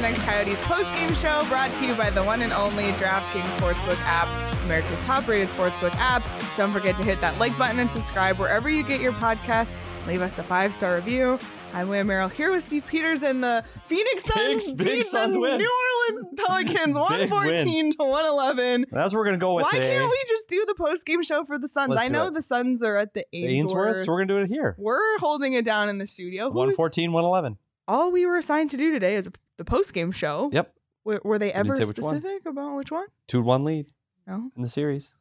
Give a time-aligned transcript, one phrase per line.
[0.00, 4.28] PHNX Coyotes post-game show brought to you by the one and only DraftKings Sportsbook app,
[4.64, 6.22] America's top-rated sportsbook app.
[6.56, 9.76] Don't forget to hit that like button and subscribe wherever you get your podcasts.
[10.06, 11.38] Leave us a five-star review.
[11.74, 15.34] I'm Leah Merrill here with Steve Peters and the Phoenix Suns Big- big beat Suns
[15.34, 15.58] the win.
[15.58, 15.70] New
[16.08, 18.86] Orleans Pelicans 114 to 111.
[18.90, 19.98] That's what we're gonna go with Why today.
[19.98, 21.90] can't we just do the post-game show for the Suns?
[21.90, 23.50] Let's I know the Suns are at the Ainsworth.
[23.98, 24.76] Ainsworth, so we're gonna do it here.
[24.78, 26.44] We're holding it down in the studio.
[26.44, 27.58] Who 114, 111.
[27.86, 29.28] all we were assigned to do today is
[29.60, 30.48] the post game show.
[30.54, 30.72] Yep.
[31.04, 31.84] Were, were they ever one.
[31.84, 33.04] specific about which one?
[33.28, 33.86] 2 1 lead
[34.26, 34.50] No.
[34.56, 35.12] in the series.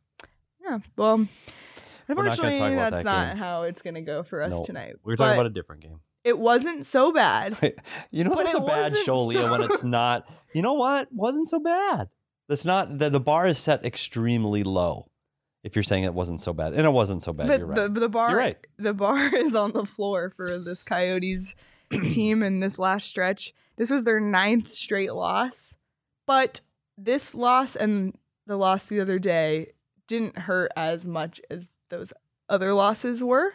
[0.63, 0.79] Yeah.
[0.95, 1.27] Well,
[2.07, 3.37] unfortunately, about that's that not game.
[3.37, 4.65] how it's going to go for us No.
[4.65, 4.95] tonight.
[5.03, 5.99] We're talking But about a different game.
[6.23, 7.57] It wasn't so bad.
[8.11, 10.29] you know that's a bad show, Leah, when it's not.
[10.53, 11.09] You know what?
[11.11, 12.07] Wasn't so bad.
[12.47, 15.09] That's not the, the bar is set extremely low.
[15.63, 17.75] If you're saying it wasn't so bad, and it wasn't so bad, but you're right.
[17.75, 18.67] the the bar You're right.
[18.77, 21.53] the bar is on the floor for this Coyotes
[21.91, 23.53] team in this last stretch.
[23.79, 25.75] This was their ninth straight loss,
[26.27, 26.59] but
[26.97, 29.71] this loss and the loss the other day
[30.05, 32.11] didn't hurt as much as those
[32.49, 33.53] other losses were,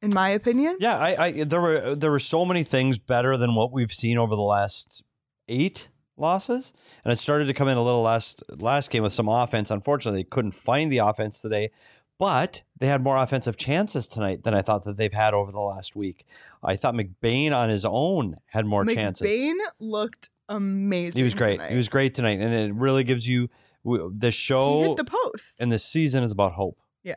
[0.00, 0.76] in my opinion.
[0.78, 4.18] Yeah, I, I there were there were so many things better than what we've seen
[4.18, 5.02] over the last
[5.48, 6.72] eight losses,
[7.04, 9.68] and it started to come in a little last last game with some offense.
[9.68, 11.72] Unfortunately, they couldn't find the offense today,
[12.18, 15.60] but they had more offensive chances tonight than I thought that they've had over the
[15.60, 16.24] last week.
[16.62, 19.26] I thought McBain on his own had more chances.
[19.26, 21.18] McBain looked amazing.
[21.18, 21.56] He was great.
[21.56, 21.70] tonight.
[21.70, 23.48] He was great tonight, and it really gives you
[23.84, 25.54] the show He hit the post.
[25.60, 26.78] and the season is about hope.
[27.02, 27.14] Yeah.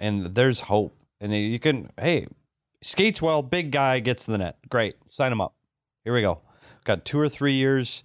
[0.00, 0.96] And there's hope.
[1.20, 2.26] And you can, hey,
[2.82, 4.58] skates well, big guy gets to the net.
[4.68, 4.96] Great.
[5.08, 5.54] Sign him up.
[6.04, 6.42] Here we go.
[6.84, 8.02] Got two or three years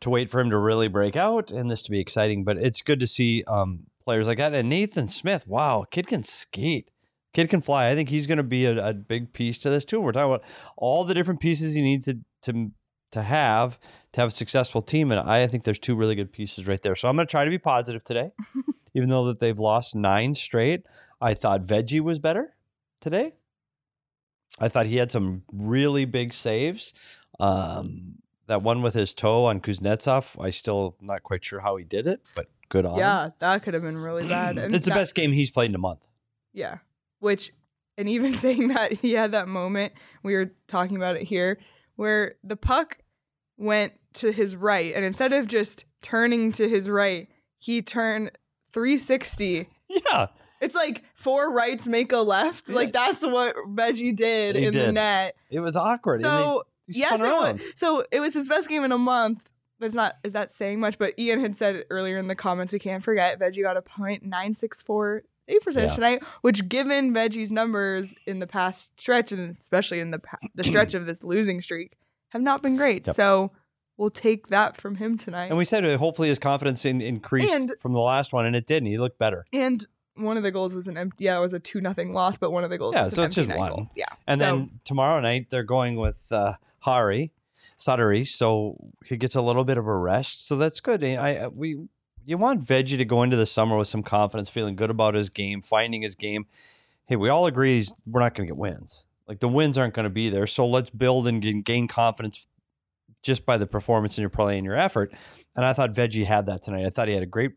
[0.00, 2.42] to wait for him to really break out and this to be exciting.
[2.44, 4.54] But it's good to see um, players like that.
[4.54, 6.90] And Nathan Smith, wow, kid can skate.
[7.34, 7.90] Kid can fly.
[7.90, 10.00] I think he's going to be a, a big piece to this too.
[10.00, 10.44] We're talking about
[10.76, 12.70] all the different pieces he needs to to
[13.12, 13.78] to have
[14.12, 16.94] to have a successful team, and I think there's two really good pieces right there.
[16.94, 18.32] So I'm going to try to be positive today,
[18.94, 20.84] even though that they've lost nine straight.
[21.20, 22.54] I thought Veggie was better
[23.00, 23.34] today.
[24.58, 26.94] I thought he had some really big saves.
[27.38, 31.84] Um, that one with his toe on Kuznetsov, I still not quite sure how he
[31.84, 32.98] did it, but good on him.
[33.00, 34.58] Yeah, that could have been really bad.
[34.58, 36.00] And It's the that- best game he's played in a month.
[36.52, 36.78] Yeah.
[37.20, 37.52] Which,
[37.98, 41.58] and even saying that, he had that moment, we were talking about it here,
[41.96, 42.98] where the puck
[43.56, 44.94] went to his right.
[44.94, 47.28] And instead of just turning to his right,
[47.58, 48.30] he turned
[48.72, 49.68] 360.
[49.88, 50.26] Yeah.
[50.60, 52.68] It's like four rights make a left.
[52.68, 54.94] Like that's what Veggie did He in the did.
[54.94, 55.36] net.
[55.48, 56.16] It was awkward.
[56.16, 57.60] and they- So, he yes, spun it was.
[57.76, 59.48] So it was his best game in a month.
[59.78, 60.98] But it's not, is that saying much?
[60.98, 65.20] But Ian had said earlier in the comments, we can't forget, Veggie got a .964
[65.48, 65.94] save percentage Yeah.
[65.94, 70.64] tonight, which given Veggie's numbers in the past stretch, and especially in the pa- the
[70.70, 71.92] stretch of this losing streak,
[72.30, 73.06] have not been great.
[73.06, 73.16] Yep.
[73.16, 73.52] So
[73.96, 75.46] we'll take that from him tonight.
[75.46, 78.56] And we said uh, hopefully his confidence in, increased And- from the last one, and
[78.56, 79.44] it did, and he looked better.
[79.52, 79.86] And
[80.16, 82.50] one of the goals was an empty, yeah, it was a 2 nothing loss, but
[82.50, 83.68] one of the goals Yeah, so it's just one.
[83.70, 83.90] goal.
[83.94, 84.06] Yeah.
[84.26, 86.54] And so, then tomorrow night they're going with uh,
[86.84, 87.30] Harri,
[87.78, 90.46] Säteri, so he gets a little bit of a rest.
[90.46, 91.02] So that's good.
[91.02, 91.76] Eh, I, I we
[92.24, 95.30] you want Veggie to go into the summer with some confidence, feeling good about his
[95.30, 96.46] game, finding his game.
[97.06, 99.04] Hey, we all agree we're not going to get wins.
[99.28, 100.46] Like the wins aren't going to be there.
[100.46, 102.46] So let's build and gain confidence
[103.22, 105.12] just by the performance in your play and your effort.
[105.54, 106.84] And I thought Veggie had that tonight.
[106.84, 107.52] I thought he had a great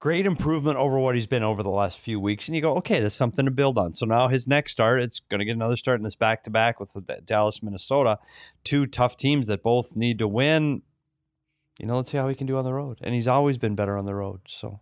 [0.00, 2.48] great improvement over what he's been over the last few weeks.
[2.48, 3.92] And you go, okay, that's something to build on.
[3.92, 6.50] So now his next start, it's going to get another start in this back to
[6.50, 8.18] back with Dallas, Minnesota,
[8.64, 10.82] two tough teams that both need to win.
[11.78, 12.98] you know, let's see how he can do on the road.
[13.02, 14.40] And he's always been better on the road.
[14.48, 14.80] So,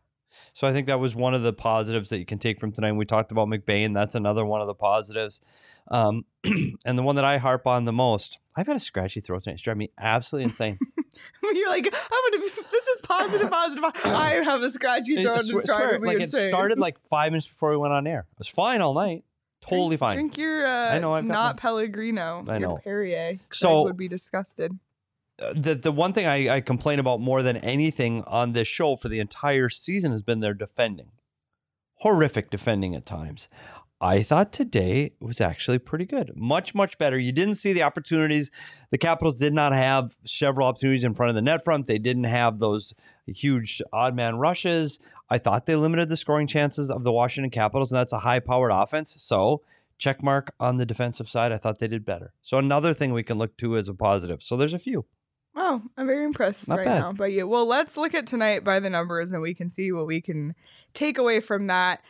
[0.55, 2.93] so I think that was one of the positives that you can take from tonight.
[2.93, 3.94] We talked about McBain.
[3.94, 5.41] That's another one of the positives.
[5.91, 6.26] Um,
[6.87, 9.55] and the one that I harp on the most, I've got a scratchy throat tonight.
[9.55, 10.79] It's driving me absolutely insane.
[11.43, 12.50] You're like, I'm gonna.
[12.70, 13.85] This is positive, positive.
[14.05, 15.38] I have a scratchy throat.
[15.38, 18.26] I swear- swear, like it started like five minutes before we went on air.
[18.32, 19.25] It was fine all night.
[19.61, 20.17] Totally drink, fine.
[20.17, 21.56] Drink your uh, I know, I've not one.
[21.56, 22.44] Pellegrino.
[22.49, 22.76] I your know.
[22.82, 23.38] Perrier.
[23.50, 24.79] So- would be disgusted.
[25.41, 28.97] Uh, the the one thing I, I complain about more than anything on this show
[28.97, 31.12] for the entire season has been their defending.
[32.00, 33.49] Horrific defending at times.
[34.00, 36.33] I thought today was actually pretty good.
[36.37, 37.19] Much, much better.
[37.19, 38.50] You didn't see the opportunities.
[38.91, 41.87] The Capitals did not have several opportunities in front of the net front.
[41.89, 42.95] They didn't have those
[43.27, 45.00] huge odd man rushes.
[45.29, 48.39] I thought they limited the scoring chances of the Washington Capitals, and that's a high
[48.41, 49.15] powered offense.
[49.19, 49.62] So,
[49.99, 51.51] check mark on the defensive side.
[51.51, 52.33] I thought they did better.
[52.41, 54.44] So, another thing we can look to as a positive.
[54.44, 55.06] So, there's a few.
[55.55, 57.01] Wow, I'm very impressed Not right bad.
[57.01, 57.49] now by you.
[57.49, 60.55] Well, let's look at tonight by the numbers and we can see what we can
[60.94, 62.01] take away from that.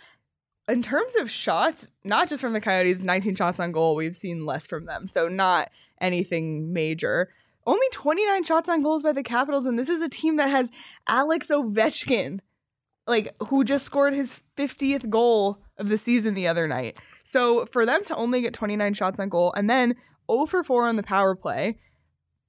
[0.68, 4.44] In terms of shots, not just from the Coyotes, 19 shots on goal, we've seen
[4.44, 5.06] less from them.
[5.06, 7.30] So, not anything major.
[7.66, 10.70] Only 29 shots on goals by the Capitals, and this is a team that has
[11.06, 12.40] Alex Ovechkin,
[13.06, 16.98] like who just scored his 50th goal of the season the other night.
[17.24, 19.94] So, for them to only get 29 shots on goal and then
[20.30, 21.78] 0 for 4 on the power play,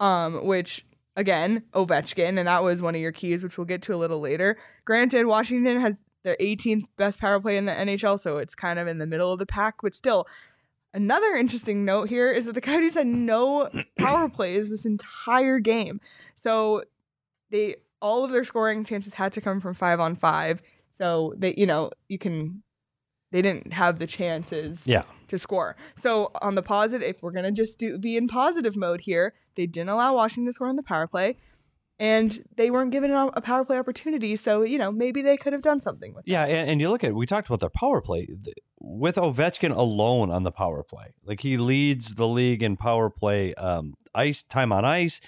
[0.01, 0.85] um, which
[1.15, 4.19] again, Ovechkin, and that was one of your keys, which we'll get to a little
[4.19, 4.57] later.
[4.85, 8.87] Granted, Washington has their 18th best power play in the NHL, so it's kind of
[8.87, 10.27] in the middle of the pack, but still.
[10.91, 13.69] Another interesting note here is that the Coyotes had no
[13.99, 16.01] power plays this entire game.
[16.33, 16.83] So
[17.51, 20.61] they all of their scoring chances had to come from 5 on 5.
[20.89, 22.63] So they, you know, you can
[23.31, 25.03] they didn't have the chances Yeah.
[25.27, 25.75] to score.
[25.95, 29.67] So on the positive, if we're gonna just do be in positive mode here, they
[29.67, 31.37] didn't allow Washington to score on the power play,
[31.99, 34.35] and they weren't given a power play opportunity.
[34.35, 36.25] So you know maybe they could have done something with.
[36.27, 36.31] It.
[36.31, 38.27] Yeah, and, and you look at we talked about their power play
[38.79, 41.13] with Ovechkin alone on the power play.
[41.23, 45.19] Like he leads the league in power play um, ice time on ice.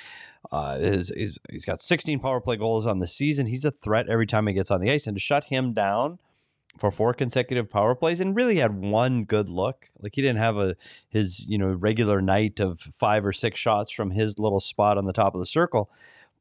[0.52, 3.46] Uh, is, is he's got 16 power play goals on the season.
[3.46, 6.20] He's a threat every time he gets on the ice, and to shut him down
[6.80, 9.90] for four consecutive power plays and really had one good look.
[10.00, 10.76] Like he didn't have a
[11.10, 15.06] his you know regular night of five or six shots from his little spot on
[15.06, 15.90] the top of the circle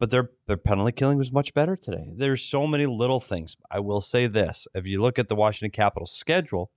[0.01, 2.13] but their their penalty killing was much better today.
[2.17, 3.57] There's so many little things.
[3.71, 6.73] I will say this: if you look at the Washington Capitals schedule,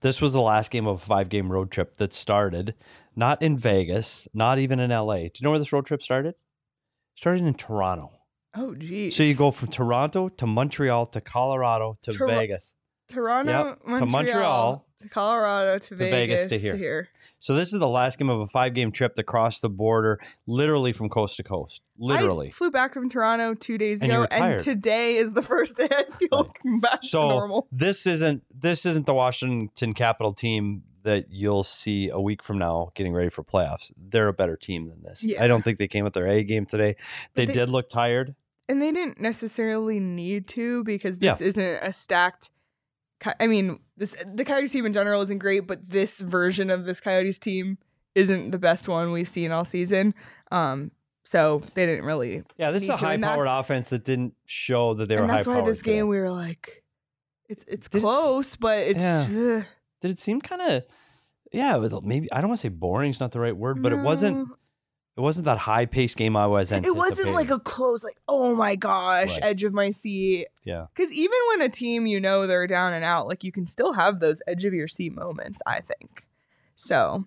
[0.00, 2.74] this was the last game of a five game road trip that started
[3.14, 5.16] not in Vegas, not even in LA.
[5.16, 6.34] Do you know where this road trip started?
[7.16, 8.12] Started in Toronto.
[8.54, 9.16] Oh geez.
[9.16, 12.74] So you go from Toronto to Montreal to Colorado to Tor- Vegas.
[13.08, 17.08] Toronto, Yep, to Montreal, Montreal, to Colorado, to, Vegas, Vegas, to here.
[17.38, 20.18] So this is the last game of a five game trip to cross the border,
[20.46, 21.80] literally from coast to coast.
[21.98, 22.48] Literally.
[22.48, 25.88] I flew back from Toronto two days And ago, and today is the first day
[25.90, 27.68] I feel I'm back to so normal.
[27.72, 32.90] this isn't this isn't the Washington Capital team that you'll see a week from now
[32.94, 33.90] getting ready for playoffs.
[33.96, 35.24] They're a better team than this.
[35.24, 35.42] Yeah.
[35.42, 36.94] I don't think they came with their A game today.
[37.34, 38.34] They, they- did look tired.
[38.68, 41.32] And they didn't necessarily need to because Yeah.
[41.32, 42.50] this isn't a stacked.
[43.40, 47.00] I mean, this the Coyotes team in general isn't great, but this version of this
[47.00, 47.78] Coyotes team
[48.14, 50.14] isn't the best one we've seen all season.
[50.50, 50.90] Um,
[51.24, 52.42] so they didn't really.
[52.56, 55.46] Yeah, this is a high powered offense that didn't show that they were and that's
[55.46, 56.82] why this game we were like,
[57.48, 59.64] it's it's Did it- close, but it's ugh.
[60.00, 60.82] Did it seem kind of
[61.52, 63.98] yeah, maybe I don't want to say boring is not the right word, but it
[63.98, 64.56] wasn't No.
[65.16, 68.54] It wasn't that high paced game I was It wasn't like a close, like oh
[68.54, 69.44] my gosh, Right.
[69.44, 70.46] edge of my seat.
[70.64, 70.86] yeah.
[70.94, 73.92] Because even when a team you know they're down and out, like you can still
[73.92, 76.26] have those edge of your seat moments, I think.
[76.76, 77.26] So,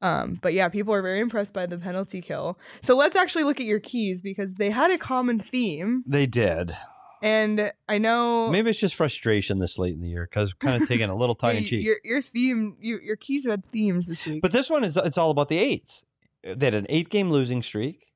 [0.00, 2.56] um, but yeah, people are very impressed by the penalty kill.
[2.82, 6.04] So let's actually look at your keys because they had a common theme.
[6.06, 6.76] They did.
[7.20, 10.88] And I know Maybe it's just frustration this late in the year because kind of
[10.88, 11.84] taking a little tongue in cheek.
[11.84, 14.40] your, your theme, your, your keys had themes this week.
[14.40, 16.04] But this one is it's all about the eights.
[16.42, 18.12] They had an eight game losing streak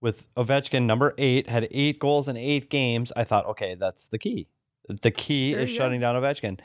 [0.00, 3.12] with Ovechkin number eight, had eight goals in eight games.
[3.16, 4.48] I thought, okay, that's the key.
[4.88, 5.76] The key Sure, is yeah.
[5.78, 6.60] shutting down Ovechkin.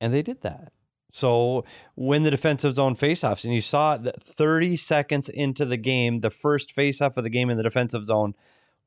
[0.00, 0.72] And they did that.
[1.12, 6.20] So when the defensive zone faceoffs, and you saw that 30 seconds into the game,
[6.20, 8.34] the first faceoff of the game in the defensive zone,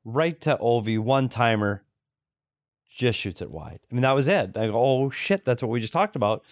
[0.04, 1.84] right to Ovi, one timer,
[2.96, 3.80] just shoots it wide.
[3.90, 4.56] I mean, that was it.
[4.56, 6.44] I go, oh shit, that's what we just talked about.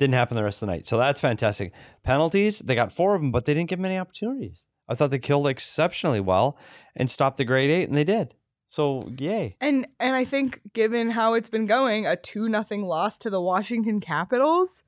[0.00, 0.86] Didn't happen the rest of the night.
[0.86, 1.74] So that's fantastic.
[2.04, 4.66] Penalties, they got four of them, but they didn't give many opportunities.
[4.88, 6.56] I thought they killed exceptionally well
[6.96, 8.34] and stopped the grade eight, and they did.
[8.70, 9.56] So yay.
[9.60, 13.42] And and I think given how it's been going, a two nothing loss to the
[13.42, 14.84] Washington Capitals,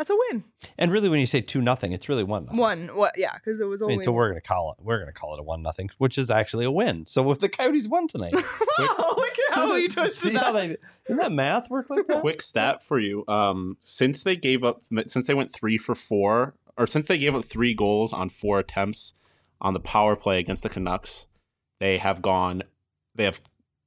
[0.00, 0.44] That's a win.
[0.78, 2.46] And really, when you say two nothing, it's really one.
[2.46, 2.58] nothing.
[2.58, 2.86] One.
[2.94, 3.18] What?
[3.18, 3.96] Yeah, because it was I only.
[3.96, 6.30] mean, so we're gonna call it we're gonna call it a one nothing, which is
[6.30, 7.06] actually a win.
[7.06, 8.32] So if the Coyotes won tonight,
[8.78, 9.14] wow!
[9.14, 10.68] Look at how you twisted See how that.
[10.68, 10.76] they,
[11.06, 12.22] doesn't that math work like that?
[12.22, 13.24] Quick stat for you.
[13.28, 17.34] Um, since they gave up, since they went three for four, or since they gave
[17.36, 19.12] up three goals on four attempts
[19.60, 21.26] on the power play against the Canucks,
[21.78, 22.62] they have gone,
[23.14, 23.42] they have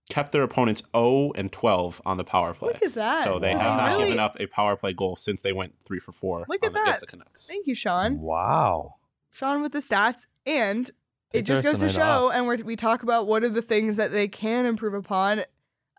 [0.09, 2.73] kept their opponents 0 and 12 on the power play.
[2.73, 3.23] Look at that.
[3.23, 5.73] So they So have not really- given up a power play goal since they went
[5.85, 6.99] three for four Look at the- against that.
[7.01, 7.47] the Canucks.
[7.47, 8.19] Thank you, Sean.
[8.19, 8.95] Wow.
[9.31, 10.93] Sean with the stats, and Take
[11.31, 12.33] it just goes to rest of the night show, off.
[12.35, 15.43] and we're, we talk about what are the things that they can improve upon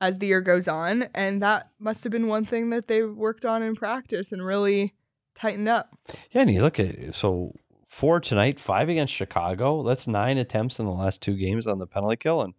[0.01, 3.45] as the year goes on, and that must have been one thing that they worked
[3.45, 4.93] on in practice and really
[5.35, 5.97] tightened up.
[6.31, 7.55] Yeah, and you look at so
[7.89, 9.83] four tonight, five against Chicago.
[9.83, 12.55] That's nine attempts in the last two games on the penalty kill, and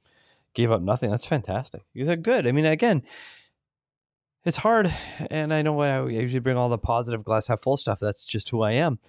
[0.56, 1.12] gave up nothing.
[1.12, 1.84] That's fantastic.
[1.94, 2.48] You said good.
[2.48, 3.04] I mean, again,
[4.46, 4.94] it's hard,
[5.30, 8.00] and I know why I usually bring all the positive glass half full stuff.
[8.00, 9.00] That's just who I am.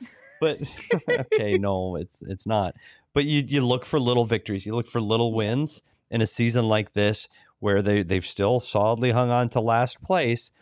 [0.40, 0.60] But
[1.08, 2.74] okay, no, it's it's not.
[3.14, 4.66] But you you look for little victories.
[4.66, 9.10] You look for little wins in a season like this where they they've still solidly
[9.10, 10.52] hung on to last place.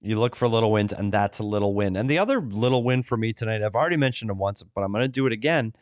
[0.00, 1.96] You look for little wins, and that's a little win.
[1.96, 4.92] And the other little win for me tonight, I've already mentioned him once, but I'm
[4.92, 5.72] going to do it again,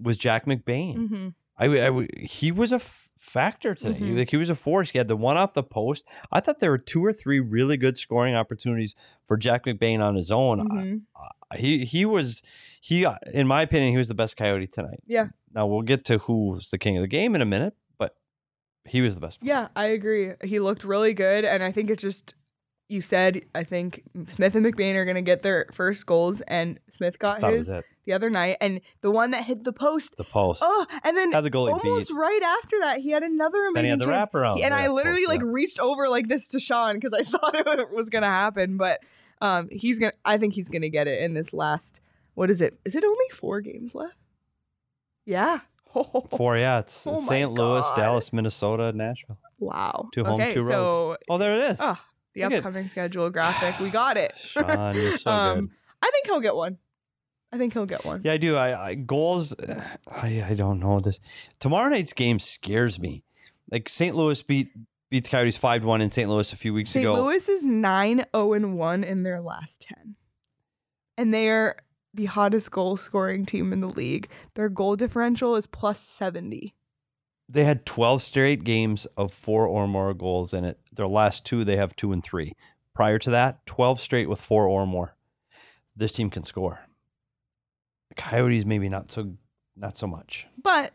[0.00, 0.96] was Jack McBain.
[0.96, 1.28] Mm-hmm.
[1.58, 3.98] I, I he was a f- factor today.
[4.00, 4.18] Mhm.
[4.18, 4.90] Like he was a force.
[4.90, 6.04] He had the one off the post.
[6.32, 8.94] I thought there were two or three really good scoring opportunities
[9.26, 10.68] for Jack McBain on his own.
[10.68, 11.02] Mhm.
[11.16, 12.42] I- he he was
[12.80, 15.00] he uh, in my opinion he was the best Coyote tonight.
[15.06, 15.28] Yeah.
[15.54, 18.16] Now we'll get to who's the king of the game in a minute, but
[18.84, 19.38] he was the best.
[19.42, 20.32] Yeah, I agree.
[20.44, 22.34] He looked really good, and I think it just
[22.88, 23.42] you said.
[23.54, 27.40] I think Smith and McBain are going to get their first goals, and Smith got
[27.40, 30.16] That his the other night, and the one that hit the post.
[30.16, 30.60] The post.
[30.64, 32.14] Oh, and then Had the goalie almost beat.
[32.14, 34.30] right after that, he had another amazing Then he had the chance.
[34.32, 34.56] wraparound.
[34.56, 35.46] He- and I literally post, like yeah.
[35.50, 39.00] reached over like this to Sean because I thought it was gonna happen, but
[39.40, 40.12] um, he's gonna.
[40.24, 42.00] I think he's gonna get it in this last.
[42.34, 42.78] What is it?
[42.84, 44.16] Is it only four games left?
[45.26, 45.60] Yeah.
[46.30, 46.80] Four, yeah.
[46.80, 47.50] It's Oh St.
[47.50, 49.38] Louis, Dallas, Minnesota, Nashville.
[49.58, 50.08] Wow.
[50.12, 50.68] Two home, okay, two so,
[51.08, 51.22] roads.
[51.28, 51.78] Oh, there it is.
[51.80, 52.00] ah,
[52.38, 53.78] the at- upcoming schedule graphic.
[53.80, 54.32] We got it.
[54.38, 55.70] Sean, you're so Um, good.
[56.02, 56.78] I think he'll get one.
[57.52, 58.20] I think he'll get one.
[58.24, 58.56] Yeah, I do.
[58.56, 59.54] I, I goals.
[60.10, 61.18] I I don't know this.
[61.60, 63.24] Tomorrow night's game scares me.
[63.70, 64.14] Like St.
[64.16, 64.70] Louis beat
[65.10, 66.28] beat the Coyotes five one in St.
[66.28, 67.04] Louis a few weeks St.
[67.04, 67.14] ago.
[67.14, 67.24] St.
[67.24, 70.16] Louis is 9 0 and 1 in their last 10.
[71.16, 71.76] And they are
[72.14, 74.28] the hottest goal scoring team in the league.
[74.54, 76.74] Their goal differential is plus 70.
[77.48, 80.78] They had twelve straight games of four or more goals in it.
[80.92, 82.54] Their last two, they have two and three.
[82.94, 85.16] Prior to that, twelve straight with four or more.
[85.96, 86.80] This team can score.
[88.10, 89.34] The Coyotes maybe not so
[89.76, 90.46] not so much.
[90.62, 90.92] But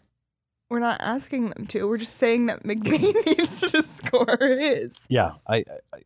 [0.70, 1.88] we're not asking them to.
[1.88, 5.06] We're just saying that McBain needs to score his.
[5.10, 6.00] Yeah, I, I, I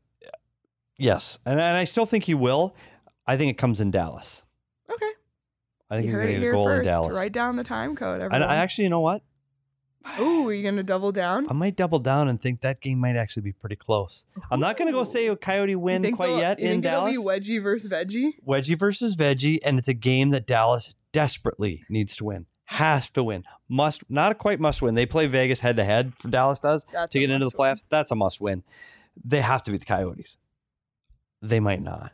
[0.98, 2.76] yes, and, and I still think he will.
[3.26, 4.44] I think it comes in Dallas.
[4.90, 5.12] Okay.
[5.90, 6.88] I think You he's going to get a goal in first.
[6.88, 7.14] Dallas.
[7.14, 8.22] Write down the time code.
[8.22, 9.24] And I actually, you know what?
[10.20, 11.48] Ooh, are you going to double down?
[11.50, 14.24] I might double down and think that game might actually be pretty close.
[14.50, 17.14] I'm not going to go say a Coyote win quite yet in Dallas.
[17.14, 18.32] It'll be wedgie versus veggie.
[18.46, 22.46] Wedgie versus Veggie, and it's a game that Dallas desperately needs to win.
[22.66, 23.44] Has to win.
[23.70, 24.96] Must not quite must win.
[24.96, 26.14] They play Vegas head to head.
[26.30, 27.70] Dallas does That's to get into the must win.
[27.76, 27.84] playoffs.
[27.90, 28.64] That's a must win.
[29.24, 30.38] They have to beat the Coyotes.
[31.42, 32.12] They might not.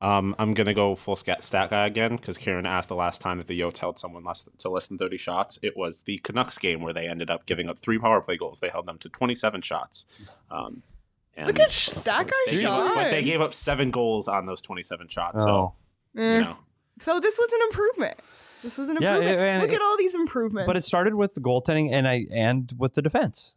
[0.00, 3.38] Um, I'm gonna go full scat stat guy again because Karen asked the last time
[3.38, 5.58] that the Yotes held someone less to less than 30 shots.
[5.62, 8.60] It was the Canucks game where they ended up giving up three power play goals.
[8.60, 10.20] They held them to 27 shots.
[10.50, 10.82] Um,
[11.36, 14.46] and Look at Stack they Guy gave up- but they gave up seven goals on
[14.46, 15.42] those 27 shots.
[15.42, 15.74] So
[16.16, 16.38] Eh.
[16.38, 16.56] you know,
[17.00, 18.20] So this was an improvement.
[18.62, 19.40] This was an Yeah, improvement.
[19.40, 20.66] and Look it- at all these improvements.
[20.66, 23.56] But it started with the goaltending and I and with the defense.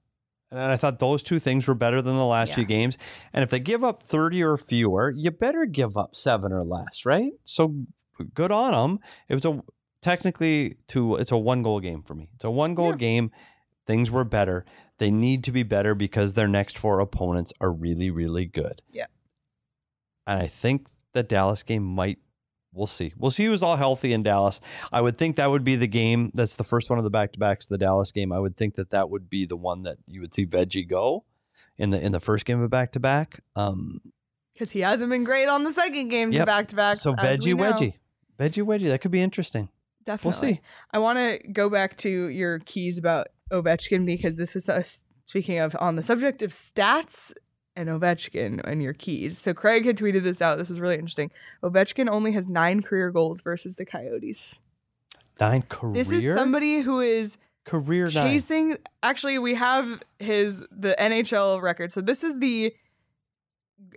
[0.50, 2.98] And I thought those two things were better than the last few games.
[3.34, 7.06] And if they give up 30 or fewer, you better give up seven or less,
[7.06, 7.34] right?
[7.44, 7.76] So
[8.34, 9.00] good on them.
[9.28, 9.62] It was a
[10.02, 12.30] technically two it's a one goal game for me.
[12.36, 12.96] It's a one goal Yeah.
[12.98, 13.32] game.
[13.86, 14.66] Things were better.
[15.00, 18.82] They need to be better because their next four opponents are really, really good.
[18.90, 19.06] Yeah.
[20.26, 22.20] And I think the Dallas game might
[22.74, 23.14] we'll see.
[23.18, 24.60] We'll see who's all healthy in Dallas.
[24.92, 26.32] I would think that would be the game.
[26.34, 27.66] That's the first one of the back to backs.
[27.66, 28.32] The Dallas game.
[28.32, 31.26] I would think that that would be the one that you would see Veggie go
[31.78, 33.42] in the in the first game of back to back.
[33.56, 34.02] Um,
[34.54, 36.46] because he hasn't been great on the second game Yep.
[36.48, 36.96] back to back.
[36.98, 37.94] so Veggie Wedgie,
[38.40, 38.88] Veggie Wedgie.
[38.88, 39.70] That could be interesting.
[40.04, 40.48] Definitely.
[40.48, 40.62] We'll see.
[40.92, 45.60] I want to go back to your keys about Ovechkin because this is us speaking
[45.60, 47.34] of on the subject of stats
[47.78, 49.38] and Ovechkin and your keys.
[49.38, 50.58] So Craig had tweeted this out.
[50.58, 51.32] This was really interesting.
[51.64, 54.56] Ovechkin only has nine career goals versus the Coyotes.
[55.40, 55.94] Nine career.
[55.94, 58.26] This is somebody who is career nine.
[58.26, 61.92] chasing actually we have his the NHL record.
[61.92, 62.74] So this is the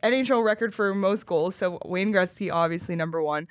[0.05, 1.57] NHL record for most goals.
[1.57, 3.49] So Wayne Gretzky obviously number 1.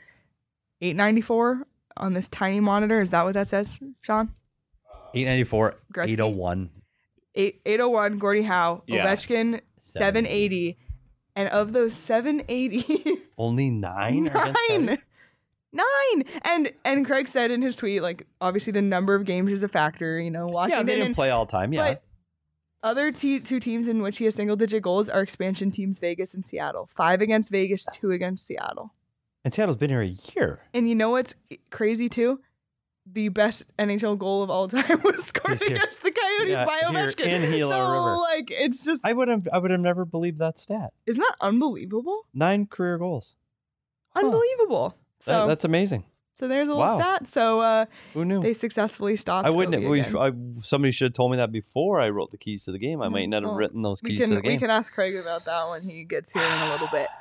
[0.82, 1.68] 894
[1.98, 3.02] on this tiny monitor.
[3.02, 4.32] Is that what that says, Sean?
[5.14, 6.10] 894, Gretzky?
[6.12, 6.62] 801.
[6.62, 6.89] Eight,
[7.36, 9.06] 801, Gordie Howe, Yeah.
[9.06, 10.78] Ovechkin, 780.
[11.36, 14.28] And of those 780, Only nine?
[14.30, 14.86] are against nine.
[14.88, 15.04] Coyotes?
[15.72, 16.24] Nine.
[16.42, 19.68] And and Craig said in his tweet, like, obviously the number of games is a
[19.68, 20.86] factor, you know, Yeah, Washington.
[20.88, 21.72] they didn't and- play all time.
[21.72, 21.88] Yeah.
[21.94, 22.04] But
[22.82, 26.34] other te- two teams in which he has single digit goals are expansion teams Vegas
[26.34, 26.90] and Seattle.
[26.96, 28.94] Five against Vegas, two against Seattle.
[29.46, 30.62] and Seattle's been here a year.
[30.74, 31.36] And you know what's
[31.70, 32.40] crazy too?
[33.12, 37.26] The best NHL goal of all time was scored against the Coyotes Yeah, by Ovechkin.
[37.26, 38.18] in Gila so, River.
[38.18, 40.92] like, it's just I would have I would have never believed that stat.
[41.06, 42.28] isn't that unbelievable?
[42.34, 43.34] Nine career goals.
[44.16, 44.26] Huh.
[44.26, 44.90] Unbelievable.
[45.20, 46.06] That- So that's amazing.
[46.36, 46.98] so there's a little wow.
[46.98, 47.28] stat.
[47.28, 48.42] So uh, Who knew?
[48.42, 49.48] they successfully stopped.
[49.48, 49.82] I wouldn't.
[49.82, 50.02] Have, we.
[50.02, 53.02] I, somebody should have told me that before I wrote the keys to the game.
[53.02, 54.54] I might not have Well, written those keys can to the game.
[54.54, 57.08] we can ask Craig about that when he gets here in a little bit.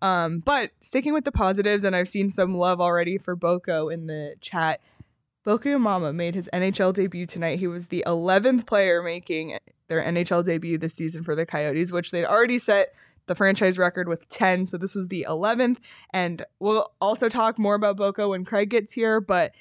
[0.00, 4.06] Um, but sticking with the positives, and I've seen some love already for Boko in
[4.06, 4.80] the chat.
[5.48, 7.58] Boko Imama made his NHL debut tonight.
[7.58, 9.56] He was the 11th player making
[9.88, 14.08] their NHL debut this season for the Coyotes, which they'd already set the franchise record
[14.08, 14.66] with 10.
[14.66, 15.78] So this was the 11th.
[16.12, 19.22] And we'll also talk more about Boko when Craig gets here.
[19.22, 19.52] But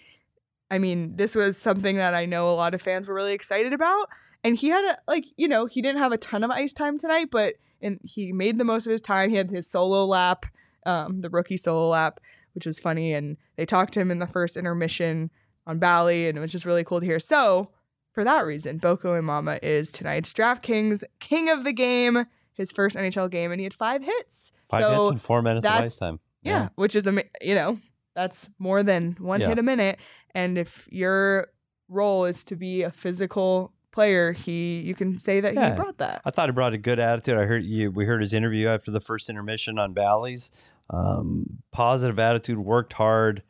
[0.69, 3.71] I mean, this was something that I know a lot of fans were really excited
[3.71, 4.09] about.
[4.43, 6.97] And he had a, like, you know, he didn't have a ton of ice time
[6.97, 9.29] tonight, but and he made the most of his time.
[9.29, 10.47] He had his solo lap,
[10.85, 12.19] um, the rookie solo lap,
[12.55, 13.13] which was funny.
[13.13, 15.31] And they talked to him in the first intermission
[15.67, 17.19] on Bally, and it was just really cool to hear.
[17.19, 17.69] So,
[18.13, 23.29] for that reason, Boko Imama is tonight's DraftKings king of the game, his first NHL
[23.29, 24.51] game, and he had five hits.
[24.71, 26.19] Five so, hits in four minutes of ice time.
[26.41, 27.05] yeah, which is
[27.41, 27.77] you know
[28.15, 29.49] that's more than one Yeah.
[29.49, 29.99] hit a minute.
[30.33, 31.49] And if your
[31.89, 35.69] role is to be a physical player, he you can say that Yeah.
[35.71, 36.21] he brought that.
[36.25, 37.37] I thought he brought a good attitude.
[37.37, 37.91] I heard you.
[37.91, 40.49] We heard his interview after the first intermission on Bally's.
[40.89, 42.57] Um, positive attitude.
[42.59, 43.43] Worked hard.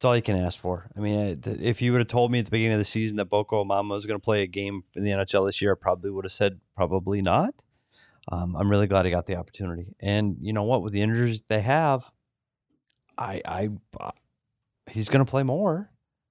[0.00, 0.90] That's all you can ask for.
[0.96, 3.26] I mean, if you would have told me at the beginning of the season that
[3.26, 6.10] Boko Imama was going to play a game in the NHL this year, I probably
[6.10, 7.62] would have said probably not.
[8.32, 9.94] Um, I'm really glad he got the opportunity.
[10.00, 10.80] And you know what?
[10.80, 12.10] With the injuries they have,
[13.18, 13.68] I, I,
[14.00, 14.12] uh,
[14.90, 15.90] he's going to play more.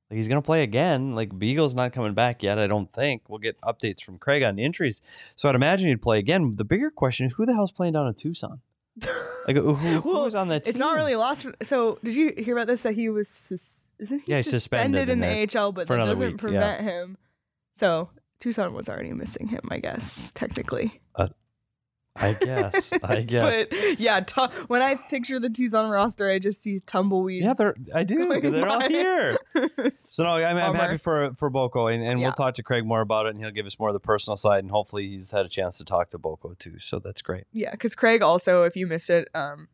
[0.09, 1.13] Like he's going to play again.
[1.13, 2.57] Like Beagle's not coming back yet.
[2.57, 4.99] I don't think we'll get updates from Craig on injuries.
[5.35, 6.53] So I'd imagine he'd play again.
[6.57, 8.61] The bigger question is who the hell's playing down in Tucson?
[9.47, 10.71] Like who, who, Well, was on that team?
[10.71, 11.45] It's not really lost.
[11.63, 12.81] So did you hear about this?
[12.83, 15.97] That he was sus- isn't he Yeah, suspended, suspended in in the AHL, but that
[15.97, 17.17] doesn't week, prevent him.
[17.77, 18.09] So
[18.39, 21.01] Tucson was already missing him, I guess technically.
[21.15, 21.29] Uh,
[22.19, 22.89] I guess.
[23.03, 23.67] I guess.
[23.69, 27.45] But yeah, tu- when I picture the Tucson roster, I just see tumbleweeds.
[27.45, 27.75] yeah, they're.
[27.93, 29.37] I do they're all here.
[30.03, 32.27] So no, I'm, I'm happy for for Boko, and, and Yeah.
[32.27, 34.37] we'll talk to Craig more about it, and he'll give us more of the personal
[34.37, 36.79] side, and hopefully he's had a chance to talk to Boko too.
[36.79, 37.43] So that's great.
[37.51, 39.67] Yeah, because Craig also, if you missed it, um,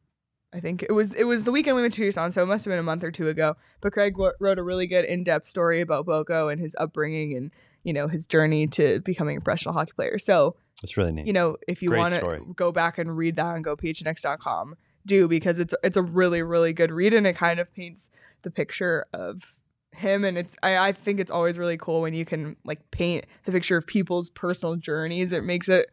[0.53, 2.65] I think it was it was the weekend we went to Tucson, so it must
[2.65, 3.55] have been a month or two ago.
[3.81, 7.35] But Craig w- wrote a really good in depth story about Boko and his upbringing
[7.37, 7.51] and
[7.83, 10.17] you know his journey to becoming a professional hockey player.
[10.19, 11.25] So It's really neat.
[11.27, 15.27] you know if you want to go back and read that and go phnx.com, do
[15.27, 18.09] because it's it's a really really good read and it kind of paints
[18.41, 19.55] the picture of
[19.91, 23.25] him and it's I, I think it's always really cool when you can like paint
[23.45, 25.89] the picture of people's personal journeys it makes it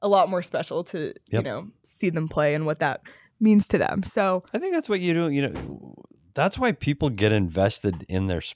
[0.00, 3.02] a lot more special to you know see them play and what that
[3.38, 5.28] means to them so I think that's what you do.
[5.28, 5.94] You know,
[6.34, 8.54] that's why people get invested in their s-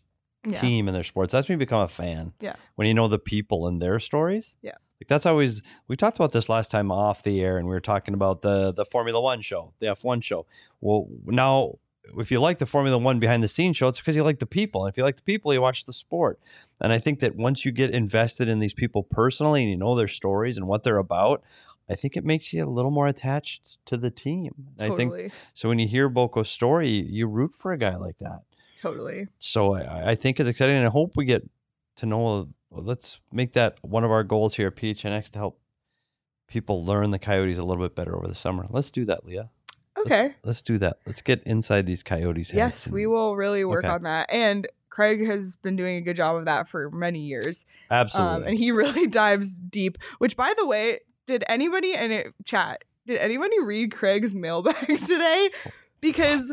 [0.48, 1.32] yeah team and their sports.
[1.32, 2.32] That's when you become a fan.
[2.40, 2.54] Yeah.
[2.76, 4.56] When you know the people and their stories.
[4.62, 4.76] Yeah.
[5.00, 7.80] Like that's always we talked about this last time off the air, and we were
[7.80, 10.46] talking about the the Formula One show, the F one show.
[10.80, 11.78] Well, now
[12.18, 14.46] if you like the Formula One behind the scenes show, it's because you like the
[14.46, 16.40] people, and if you like the people, you watch the sport.
[16.80, 19.96] And I think that once you get invested in these people personally, and you know
[19.96, 21.42] their stories and what they're about.
[21.88, 24.72] I think it makes you a little more attached to the team.
[24.80, 25.68] I think so.
[25.68, 28.40] When you hear Boko's story, you root for a guy like that
[28.76, 31.48] totally so I, I think it's exciting, and I hope we get
[31.96, 32.48] to know.
[32.70, 35.60] well, Let's make that one of our goals here at PHNX to help
[36.48, 38.66] people learn the Coyotes a little bit better over the summer.
[38.70, 39.50] Let's do that, Leah.
[39.96, 40.98] Let's- okay Let's, do that.
[41.06, 42.56] Let's get inside these Coyotes' heads.
[42.86, 43.92] yes we will really work Okay.
[43.92, 47.64] on that and craig has been doing a good job of that for many years
[47.90, 48.34] Absolutely.
[48.36, 49.96] Um, and he really dives deep.
[50.18, 52.84] Which, by the way, did anybody in it chat?
[53.06, 55.50] Did anybody read Craig's mailbag today?
[56.00, 56.52] Because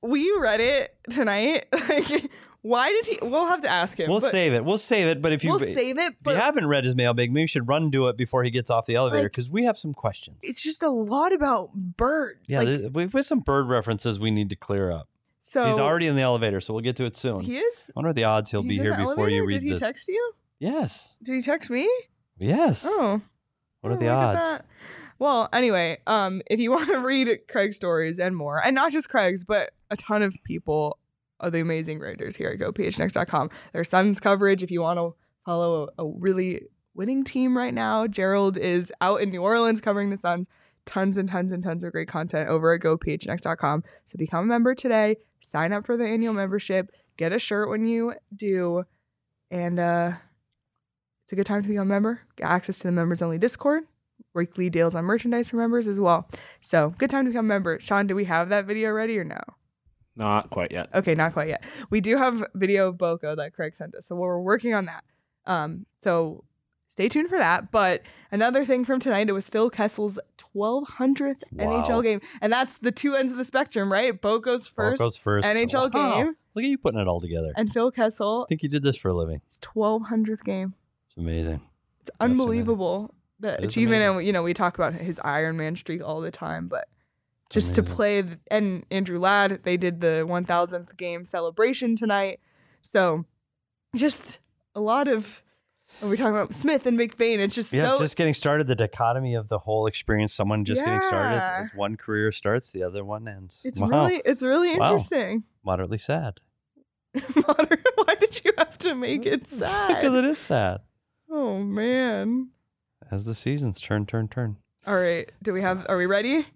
[0.00, 1.66] we read it tonight.
[2.62, 3.18] Like, why did he?
[3.22, 4.08] We'll have to ask him.
[4.08, 4.64] We'll but save it.
[4.64, 5.22] We'll save it.
[5.22, 6.14] But if you we'll save it.
[6.22, 8.70] But you haven't read his mailbag, maybe you should run do it before he gets
[8.70, 10.38] off the elevator Like, because we have some questions.
[10.42, 12.38] it's just a lot about bird.
[12.46, 15.08] yeah, Like, we have some bird references we need to clear up.
[15.40, 17.40] so He's already in the elevator, so we'll get to it soon.
[17.40, 17.90] He is.
[17.90, 19.78] I wonder the odds he'll be here before you read Did he the.
[19.80, 20.32] text you?
[20.58, 21.16] yes.
[21.22, 21.90] Did he text me?
[22.38, 22.84] Yes.
[22.86, 23.20] Oh.
[23.80, 24.62] What are Oh, the odds?
[25.18, 29.08] Well, anyway, um, if you want to read Craig's stories and more, and not just
[29.08, 30.98] Craig's, but a ton of people
[31.40, 33.50] are the amazing writers here at gophnx.com.
[33.72, 36.62] Their Suns coverage if you want to follow a, a really
[36.94, 38.06] winning team right now.
[38.06, 40.46] Gerald is out in New Orleans covering the Suns.
[40.86, 43.84] Tons and tons and tons of great content over at gophnx.com.
[44.06, 45.16] So become a member today.
[45.40, 46.90] Sign up for the annual membership.
[47.16, 48.84] Get a shirt when you do.
[49.50, 50.12] And uh,
[51.24, 52.22] it's a good time to become a member.
[52.36, 53.84] Get access to the members only Discord,
[54.34, 56.28] weekly deals on merchandise for members as well.
[56.60, 57.78] So good time to become a member.
[57.80, 59.40] Sean, do we have that video ready or no?
[60.16, 60.88] Not quite yet.
[60.94, 61.62] Okay, not quite yet.
[61.90, 65.04] We do have video of Boko that Craig sent us, so we're working on that.
[65.46, 66.44] Um, so
[66.90, 67.70] stay tuned for that.
[67.70, 70.18] But another thing from tonight, it was Phil Kessel's
[70.54, 71.82] 1200th Wow.
[71.82, 74.20] NHL game, and that's the two ends of the spectrum, right?
[74.20, 76.16] Boko's first, Boko's first NHL Wow.
[76.16, 77.52] game, Look at you putting it all together.
[77.56, 79.40] and Phil Kessel I think you did this for a living.
[79.48, 80.74] his 1200th game.
[81.08, 81.60] It's amazing.
[82.00, 82.40] It's amazing.
[82.40, 84.16] unbelievable the It is achievement, amazing.
[84.18, 86.88] and you know we talk about his Iron Man streak all the time, but
[87.50, 92.40] just to play and Andrew Ladd, they did the 1000th game celebration tonight,
[92.80, 93.24] so
[93.94, 94.38] just
[94.74, 95.42] a lot of.
[95.98, 98.68] When we're talking about Smith and McBain, it's just Yeah, so just getting started.
[98.68, 100.32] The dichotomy of the whole experience.
[100.32, 101.34] Someone just getting started.
[101.34, 101.58] Yeah.
[101.64, 103.60] As one career starts, the other one ends.
[103.64, 103.88] it's wow.
[104.06, 104.92] really it's really Wow.
[104.92, 105.42] interesting.
[105.64, 106.34] moderately sad.
[107.34, 109.88] Modern- Why did you have to make it sad?
[109.88, 110.78] because it is sad.
[111.28, 112.50] oh man!
[113.10, 114.58] As the seasons turn, turn, turn.
[114.86, 115.86] All right, do we have?
[115.88, 116.46] Are we ready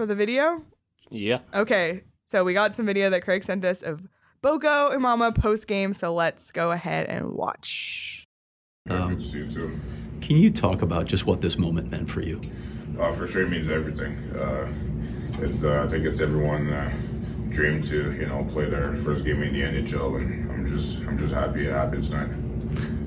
[0.00, 0.62] for the video?
[1.10, 1.40] Yeah.
[1.52, 4.08] Okay, so we got some video that Craig sent us of
[4.40, 5.92] Boko Imama post game.
[5.92, 8.24] So let's go ahead and watch.
[8.88, 9.78] Um, see you too.
[10.22, 12.40] can you talk about just what this moment meant for you?
[12.98, 14.16] Uh, for sure, it means everything.
[14.34, 14.72] Uh,
[15.44, 16.90] it's uh, I think it's everyone uh,
[17.50, 21.18] dream to you know play their first game in the NHL, and I'm just I'm
[21.18, 22.30] just happy it happened tonight.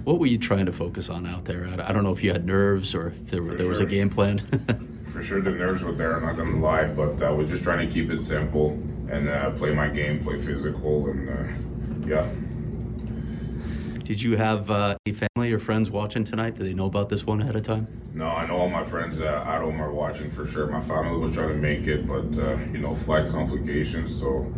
[0.04, 1.68] What were you trying to focus on out there?
[1.68, 3.88] I I don't know if you had nerves or if there, For there was a
[3.88, 4.90] game plan.
[5.14, 6.16] For sure, the nerves were there.
[6.16, 8.72] I'm not gonna lie, but I was just trying to keep it simple
[9.08, 12.28] and uh, play my game, play physical, and uh, yeah.
[14.04, 16.56] Did you have uh, any family or friends watching tonight?
[16.56, 17.88] Did they know about this one ahead of time?
[18.16, 20.66] No, I know all my friends uh, at home are watching for sure.
[20.66, 24.20] My family was trying to make it, but uh, you know, flight complications.
[24.20, 24.52] So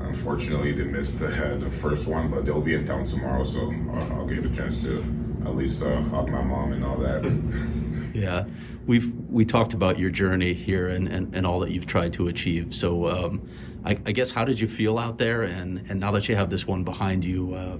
[0.00, 1.28] unfortunately, they missed the,
[1.60, 2.30] the first one.
[2.30, 4.98] But they'll be in town tomorrow, so I'll, I'll get a chance to
[5.46, 7.24] at least uh, hug my mom and all that.
[8.14, 8.44] Yeah,
[8.86, 12.28] we've we talked about your journey here and, and, and all that you've tried to
[12.28, 12.74] achieve.
[12.74, 13.48] So, um,
[13.84, 15.42] I, I guess how did you feel out there?
[15.42, 17.76] And, and now that you have this one behind you, uh,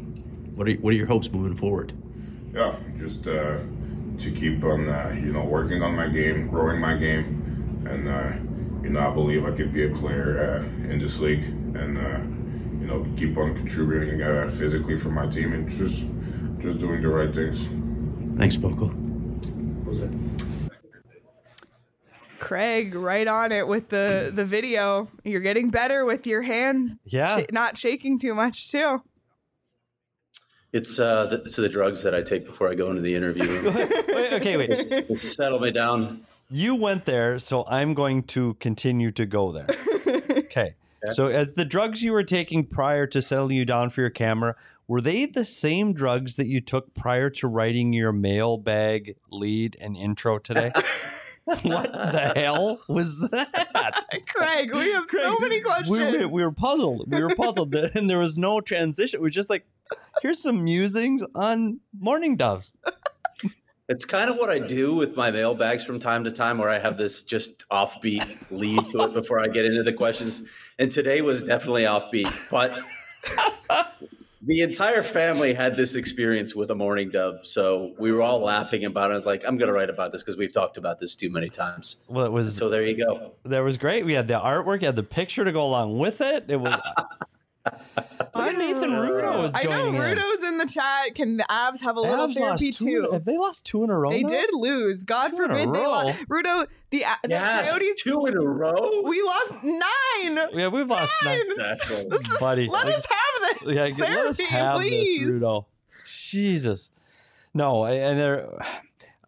[0.55, 1.93] what are what are your hopes moving forward?
[2.55, 3.59] yeah, just uh,
[4.19, 8.33] to keep on, uh, you know, working on my game, growing my game, and uh,
[8.83, 12.21] you know, I believe I could be a player uh, in this league, and uh,
[12.81, 16.07] you know, keep on contributing uh, physically for my team, and just
[16.61, 17.67] just doing the right things.
[18.38, 18.93] Thanks, Boko.
[22.45, 25.09] Craig, right on it with the the video.
[25.25, 27.41] You're getting better with your hand, Yeah.
[27.41, 29.03] sh- not shaking too much too.
[30.73, 33.45] It's uh, the, it's the drugs that I take before I go into the interview.
[34.09, 34.75] Wait, okay, wait.
[34.75, 36.27] to settle me down.
[36.51, 39.67] You went there, so I'm going to continue to go there.
[40.55, 40.75] Okay.
[41.13, 44.55] So, as the drugs you were taking prior to settling you down for your camera,
[44.87, 49.97] were they the same drugs that you took prior to writing your mailbag lead and
[49.97, 50.73] intro today?
[51.45, 54.07] what the hell was that?
[54.29, 55.91] Craig, we have so many questions.
[55.91, 57.11] We, we, we were puzzled.
[57.13, 59.21] We were puzzled, and there was no transition.
[59.21, 59.67] We're just like,
[60.23, 62.73] here's some musings on mourning doves.
[63.87, 66.79] It's kind of what I do with my mailbags from time to time, where I
[66.79, 70.49] have this just offbeat lead to it before I get into the questions.
[70.79, 72.79] And today was definitely offbeat, but
[74.47, 77.47] the entire family had this experience with a mourning dove.
[77.47, 79.15] So we were all laughing about it.
[79.15, 81.31] I was like, I'm going to write about this because we've talked about this too
[81.31, 82.05] many times.
[82.09, 83.33] Well, it was So there you go.
[83.45, 84.05] that was great.
[84.05, 86.45] We had the artwork, you had the picture to go along with it.
[86.49, 86.75] It was.
[87.66, 90.00] Look at Nathan Rudo is I know joining in.
[90.00, 91.14] Rudo's in the chat.
[91.14, 93.09] Can the Avs have a little Avs therapy lost two- too?
[93.12, 94.11] Have they lost two in a row?
[94.11, 94.29] They now?
[94.29, 95.03] did lose.
[95.05, 95.88] God Two in a forbid they row.
[95.90, 96.18] lost.
[96.29, 98.03] Rudo, the, the Yes, Coyotes.
[98.03, 99.03] two in a row.
[99.07, 100.48] We lost nine.
[100.53, 101.40] Yeah, we've lost nine.
[101.53, 102.07] Exactly.
[102.11, 103.74] This is, Buddy, let like- us have this.
[103.74, 105.20] Yeah, get- let us therapy, have please.
[105.20, 105.64] this, Rudo.
[106.07, 106.90] Jesus.
[107.55, 108.48] No, I- and there.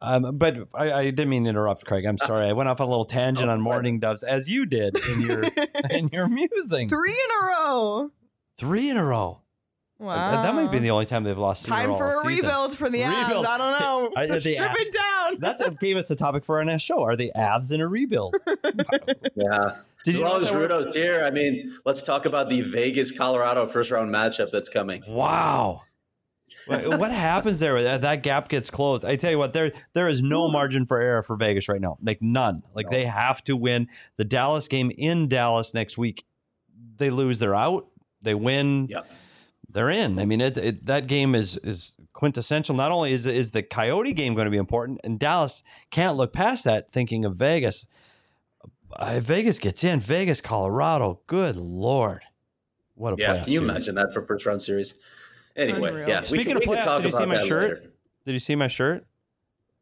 [0.03, 2.05] Um, but I, I didn't mean to interrupt, Craig.
[2.05, 2.47] I'm sorry.
[2.49, 5.23] I went off on a little tangent Oh, on mourning doves, as you did in
[5.23, 5.45] your
[5.91, 6.91] in your musing.
[6.91, 8.11] Three in a row.
[8.59, 9.41] Three in a row.
[9.99, 10.43] Wow.
[10.43, 12.21] That might be the only time they've lost two in a time row for all
[12.21, 12.45] a season.
[12.45, 13.47] rebuild for the Rebuild.
[13.47, 13.49] Avs.
[13.49, 14.11] I don't know.
[14.15, 15.37] I- the Strip Av- it down.
[15.39, 17.03] That's what gave us a topic for our next show.
[17.03, 18.37] Are the Avs in a rebuild?
[19.35, 19.77] Yeah.
[20.05, 23.11] Did as you long know as Rudo's here, I mean, let's talk about the Vegas
[23.11, 25.03] Colorado first round matchup that's coming.
[25.07, 25.83] Wow.
[26.67, 27.83] what what happens there?
[27.83, 29.05] That that gap gets closed.
[29.05, 30.53] I tell you what, there there is no hmm.
[30.53, 31.99] margin for error for Vegas right now.
[32.03, 32.63] Like none.
[32.75, 36.25] Like they have to win the Dallas game in Dallas next week.
[36.97, 37.89] they lose, they're out.
[38.27, 39.11] They win, Yep.
[39.71, 40.19] they're in.
[40.19, 42.75] I mean, it, it, that game is is quintessential.
[42.75, 46.33] Not only is is the Coyote game going to be important, and Dallas can't look
[46.33, 46.91] past that.
[46.91, 47.87] Thinking of Vegas,
[48.93, 50.01] uh, Vegas gets in.
[50.01, 51.21] Vegas, Colorado.
[51.27, 52.23] Good lord,
[52.95, 53.71] what a Yeah, can you series.
[53.71, 54.99] imagine that for first round series?
[55.57, 56.09] Anyway, Unreal.
[56.09, 56.21] yeah.
[56.21, 57.71] we Speaking can, of we can playoffs, talk did you see about my that shirt?
[57.79, 57.93] later.
[58.27, 59.07] Did you see my shirt?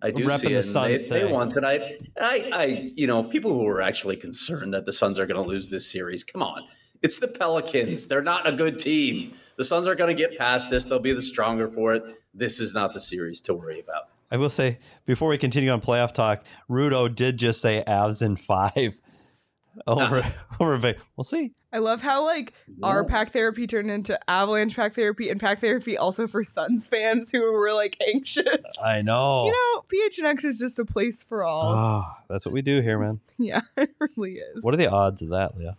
[0.02, 0.56] I do repping see the it.
[0.58, 1.32] and Suns they, they today.
[1.32, 1.82] won tonight.
[2.20, 5.48] I, I, you know, people who are actually concerned that the Suns are going to
[5.48, 6.22] lose this series.
[6.22, 6.62] Come on,
[7.04, 8.08] it's the Pelicans.
[8.08, 9.32] They're not a good team.
[9.56, 10.86] The Suns are going to get past this.
[10.86, 12.02] They'll be the stronger for it.
[12.32, 14.08] This is not the series to worry about.
[14.30, 18.36] I will say before we continue on playoff talk, Rudo did just say Avs in
[18.36, 18.98] five
[19.86, 20.24] over
[20.60, 21.02] over Vegas.
[21.14, 21.52] We'll see.
[21.74, 25.98] I love how like our pack therapy turned into avalanche pack therapy and pack therapy
[25.98, 28.64] also for Suns fans who were like anxious.
[28.82, 29.44] I know.
[29.44, 31.72] You know, PHNX is just a place for all.
[31.74, 33.20] Oh, that's what we do here, man.
[33.38, 34.64] yeah, it really is.
[34.64, 35.76] What are the odds of that, Leah?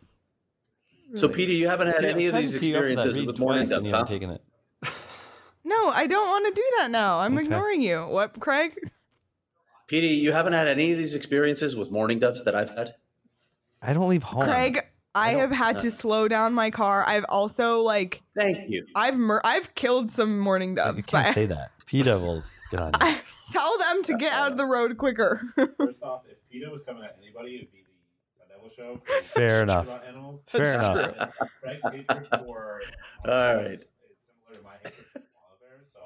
[1.16, 2.88] So, Petey, you haven't had See, any I'm of these to tee you up for
[2.88, 4.06] that experiences with mourning twice and dubs, you huh?
[4.06, 4.42] haven't it.
[5.68, 7.20] No, I don't want to do that now.
[7.22, 7.46] I'm Okay.
[7.46, 8.06] ignoring you.
[8.06, 8.78] What, Craig?
[9.88, 12.94] Petey, you haven't had any of these experiences with mourning dubs that I've had.
[13.82, 14.44] I don't leave home.
[14.44, 17.04] Craig, I, have had to slow down my car.
[17.08, 18.86] I've also like Thank you.
[18.96, 21.06] I've mur- I've killed some mourning you doves.
[21.06, 21.72] can't but say that.
[21.88, 23.16] PETA will get on you.
[23.52, 25.42] Tell them to get out of the road quicker.
[25.56, 27.85] First off, if PETA was coming at anybody, it'd be
[28.48, 29.02] the Devil Show.
[29.24, 29.86] Fair enough.
[29.86, 30.42] About animals.
[30.48, 31.32] Fair enough.
[31.62, 32.80] Craig's hatred for
[33.26, 33.72] All right.
[33.72, 33.86] is
[34.28, 35.88] similar to my hatred for koala bears.
[35.94, 36.00] So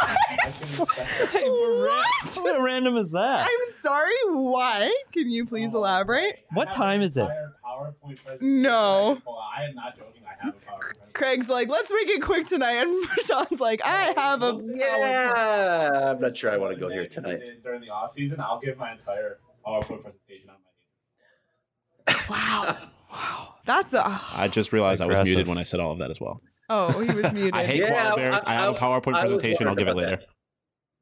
[0.00, 2.04] I, I can respect Hey, we're What?
[2.34, 3.40] How random is that?
[3.40, 4.14] I'm sorry.
[4.28, 4.92] Why?
[5.12, 6.36] Can you please oh, elaborate?
[6.52, 7.22] What I have time is it?
[7.22, 9.10] entire PowerPoint presentation No.
[9.10, 9.44] I can pull out.
[9.58, 10.22] I am not joking.
[10.24, 11.12] I have a PowerPoint.
[11.14, 16.20] Craig's like, let's make it quick tonight, and Sean's like, I have a Yeah, I'm
[16.20, 17.40] not sure I want to go here tonight.
[17.64, 20.67] During the off season, I'll give my entire PowerPoint presentation on my
[22.28, 22.76] Wow,
[23.12, 24.32] wow, that's a ah.
[24.36, 26.40] I just realized I was muted when I said all of that as well.
[26.70, 27.54] oh, he was muted.
[27.54, 28.34] I hate Yeah, koala bears.
[28.46, 29.66] I, I- have a PowerPoint I presentation.
[29.66, 30.22] I'll give it about later.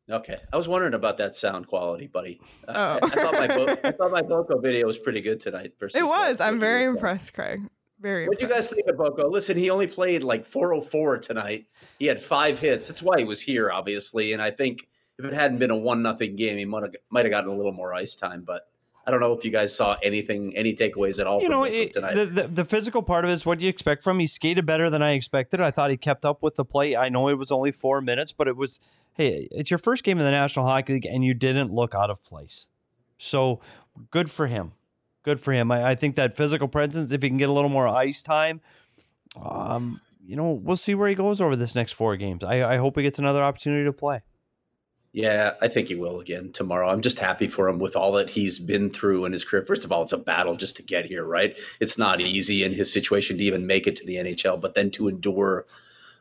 [0.08, 2.40] Okay, I was wondering about that sound quality, buddy.
[2.68, 2.98] I- Oh.
[3.02, 5.72] I, I thought my Bo- I thought my Boko video was pretty good tonight.
[5.80, 6.38] Versus It was.
[6.38, 6.94] what- I'm what very you thought.
[6.96, 7.60] impressed, Craig.
[8.00, 8.28] Very.
[8.28, 9.26] What do you guys think of Boko?
[9.28, 11.66] Listen, he only played like 404 tonight.
[11.98, 12.86] He had five hits.
[12.88, 14.32] That's why he was here, obviously.
[14.34, 14.86] And I think
[15.18, 17.94] if it hadn't been a one nothing game, he might have gotten a little more
[17.94, 18.42] ice time.
[18.46, 18.68] But
[19.06, 21.64] I don't know if you guys saw anything, any takeaways at all you from know,
[21.64, 22.14] it, tonight.
[22.14, 24.20] the, the the physical part of it is what do you expect from him?
[24.20, 25.60] He skated better than I expected.
[25.60, 26.96] I thought he kept up with the play.
[26.96, 28.80] I know it was only four minutes, but it was
[29.14, 32.10] hey, it's your first game in the National Hockey League, and you didn't look out
[32.10, 32.68] of place.
[33.16, 33.60] So
[34.10, 34.72] good for him.
[35.22, 35.70] Good for him.
[35.70, 38.60] I, I think that physical presence, if he can get a little more ice time,
[39.40, 42.44] um, you know, we'll see where he goes over this next four games.
[42.44, 44.22] I, I hope he gets another opportunity to play.
[45.16, 46.90] Yeah, I think he will again tomorrow.
[46.90, 49.64] I'm just happy for him with all that he's been through in his career.
[49.64, 51.56] First of all, it's a battle just to get here, right?
[51.80, 54.90] It's not easy in his situation to even make it to the NHL, but then
[54.90, 55.64] to endure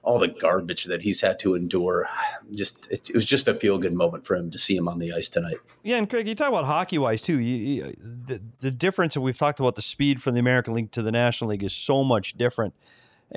[0.02, 2.08] all the garbage that he's had to endure,
[2.54, 5.00] just it, it was just a feel good moment for him to see him on
[5.00, 5.58] the ice tonight.
[5.84, 7.38] Yeah, and Craig, you talk about hockey wise too.
[7.38, 10.92] You, you, the the difference, and we've talked about the speed from the American League
[10.92, 12.74] to the National League is so much different.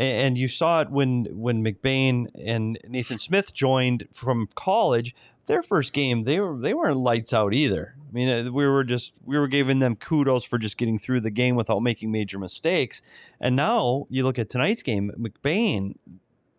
[0.00, 5.12] And you saw it when when McBain and Nathan Smith joined from college.
[5.46, 7.96] Their first game, they were they weren't lights out either.
[8.08, 11.22] I mean, uh, we were just we were giving them kudos for just getting through
[11.22, 13.02] the game without making major mistakes.
[13.40, 15.96] And now you look at tonight's game, McBain.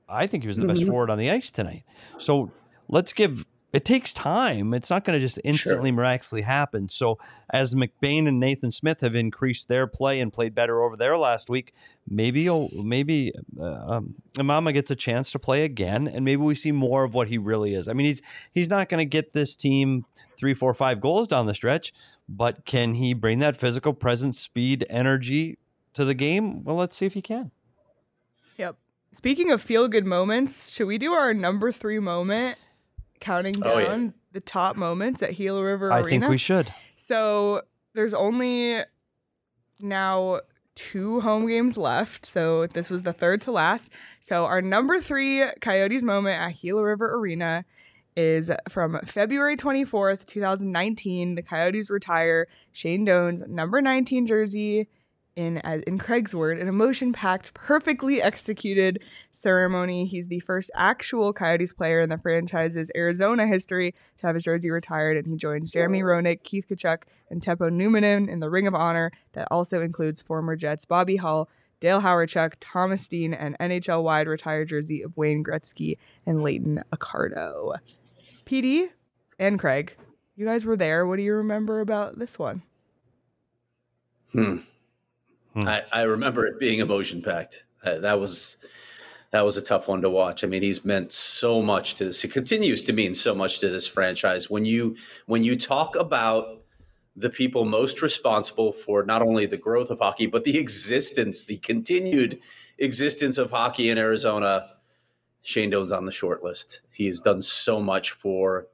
[0.10, 0.88] I think he was the best Mhm.
[0.88, 1.84] forward on the ice tonight.
[2.18, 2.52] So
[2.90, 3.46] let's give.
[3.72, 4.74] It takes time.
[4.74, 6.90] It's not going to just instantly miraculously happen.
[6.90, 7.20] So
[7.52, 11.50] as McBain and Nathan Smith have increased their play and played better over there last
[11.52, 11.74] week,
[12.10, 16.72] maybe maybe uh, um, Imama gets a chance to play again, and maybe we see
[16.72, 17.88] more of what he really is.
[17.88, 20.06] I mean, he's he's not going to get this team
[20.36, 21.94] three, four, five goals down the stretch,
[22.28, 25.60] but can he bring that physical presence, speed, energy
[25.94, 26.64] to the game?
[26.64, 27.52] Well, let's see if he can.
[28.58, 28.78] Yep.
[29.14, 32.58] Speaking of feel good moments, should we do our number three moment?
[33.20, 34.08] Counting down Oh, yeah.
[34.32, 36.10] the top moments at Gila River I Arena.
[36.10, 36.74] think we should.
[36.96, 37.62] So
[37.94, 38.82] there's only
[39.80, 40.42] now
[40.76, 42.26] two home games left.
[42.26, 43.92] So this was the third to last.
[44.22, 47.66] So our number three Coyotes moment at Gila River Arena
[48.16, 51.36] is from February 24th, 2019.
[51.36, 54.88] The Coyotes retire Shane Doan's number 19 jersey
[55.40, 60.06] in as in Craig's word, an emotion-packed, perfectly executed ceremony.
[60.06, 64.70] He's the first actual Coyotes player in the franchise's Arizona history to have his jersey
[64.70, 68.76] retired, and he joins Jeremy Roenick, Keith Tkachuk, and Teppo Numminen in the Ring of
[68.76, 69.12] Honor.
[69.32, 71.50] That also includes former Jets Bobby Hull,
[71.80, 77.78] Dale Hawerchuk, Thomas Steen, and NHL-wide retired jersey of Wayne Gretzky and Leighton Accardo.
[78.44, 78.90] Petey
[79.40, 79.96] and Craig,
[80.36, 81.08] you guys were there.
[81.08, 82.64] What do you remember about this one?
[84.34, 84.58] Hmm.
[85.56, 87.66] I, I remember it being emotion packed.
[87.84, 88.58] Uh, that was
[89.32, 90.44] that was a tough one to watch.
[90.44, 92.22] I mean, he's meant so much to this.
[92.22, 94.50] He continues to mean so much to this franchise.
[94.50, 94.96] When you
[95.28, 96.62] when you talk about
[97.16, 101.58] the people most responsible for not only the growth of hockey but the existence, the
[101.58, 102.40] continued
[102.78, 104.70] existence of hockey in Arizona,
[105.42, 106.82] Shane Doan's on the short list.
[106.92, 108.68] He has done so much for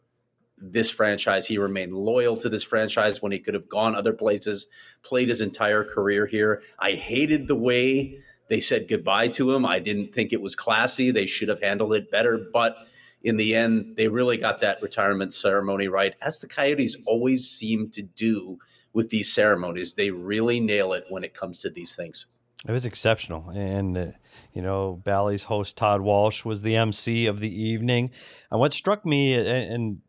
[0.58, 1.48] this franchise.
[1.48, 4.68] He remained loyal to this franchise when he could have gone other places,
[5.04, 6.62] played his entire career here.
[6.80, 9.66] I hated the way they said goodbye to him.
[9.66, 11.12] I didn't think it was classy.
[11.12, 12.48] They should have handled it better.
[12.54, 12.78] But
[13.24, 17.90] in the end, they really got that retirement ceremony right, as the Coyotes always seem
[17.92, 18.60] to do
[18.94, 19.96] with these ceremonies.
[19.96, 22.28] They really nail it when it comes to these things.
[22.68, 23.50] It was exceptional.
[23.50, 24.06] And, uh,
[24.54, 28.12] you know, Bally's host Todd Walsh was the MC of the evening.
[28.50, 30.02] And what struck me, and, and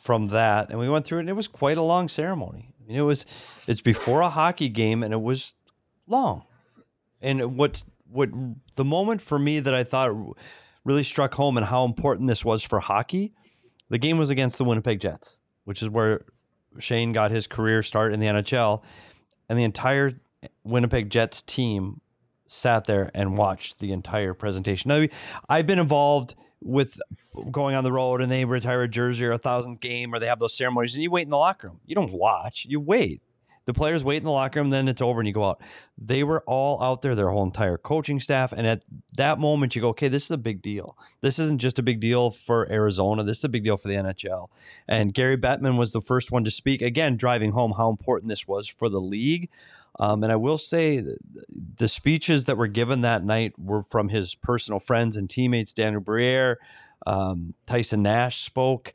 [0.00, 2.72] from that, and we went through it, and it was quite a long ceremony.
[2.80, 3.26] I mean, it was,
[3.66, 5.54] it's before a hockey game, and it was
[6.06, 6.44] long.
[7.20, 8.30] And what, what
[8.76, 10.10] the moment for me that I thought
[10.84, 13.34] really struck home and how important this was for hockey,
[13.90, 16.24] the game was against the Winnipeg Jets, which is where
[16.78, 18.82] Shane got his career start in the NHL.
[19.48, 20.20] And the entire
[20.64, 22.00] Winnipeg Jets team
[22.52, 24.88] sat there and watched the entire presentation.
[24.88, 25.06] Now,
[25.48, 27.00] I've been involved with
[27.50, 30.26] going on the road and they retire a jersey or a thousandth game or they
[30.26, 31.80] have those ceremonies and you wait in the locker room.
[31.86, 33.22] You don't watch, you wait.
[33.66, 35.62] The players wait in the locker room, then it's over and you go out.
[35.96, 38.52] They were all out there, their whole entire coaching staff.
[38.52, 38.82] And at
[39.12, 40.98] that moment, you go, okay, this is a big deal.
[41.20, 43.22] This isn't just a big deal for Arizona.
[43.22, 44.48] This is a big deal for the NHL.
[44.88, 48.48] And Gary Bettman was the first one to speak, again, driving home how important this
[48.48, 49.48] was for the league.
[50.00, 51.04] Um, and I will say
[51.76, 55.74] the speeches that were given that night were from his personal friends and teammates.
[55.74, 56.58] Daniel Briere,
[57.06, 58.94] um, Tyson Nash spoke.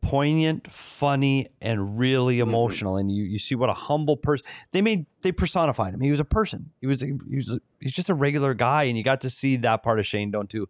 [0.00, 2.96] Poignant, funny, and really emotional.
[2.96, 5.06] And you you see what a humble person they made.
[5.22, 6.00] They personified him.
[6.00, 6.70] He was a person.
[6.80, 9.84] He was he was he's just a regular guy, and you got to see that
[9.84, 10.68] part of Shane Doan too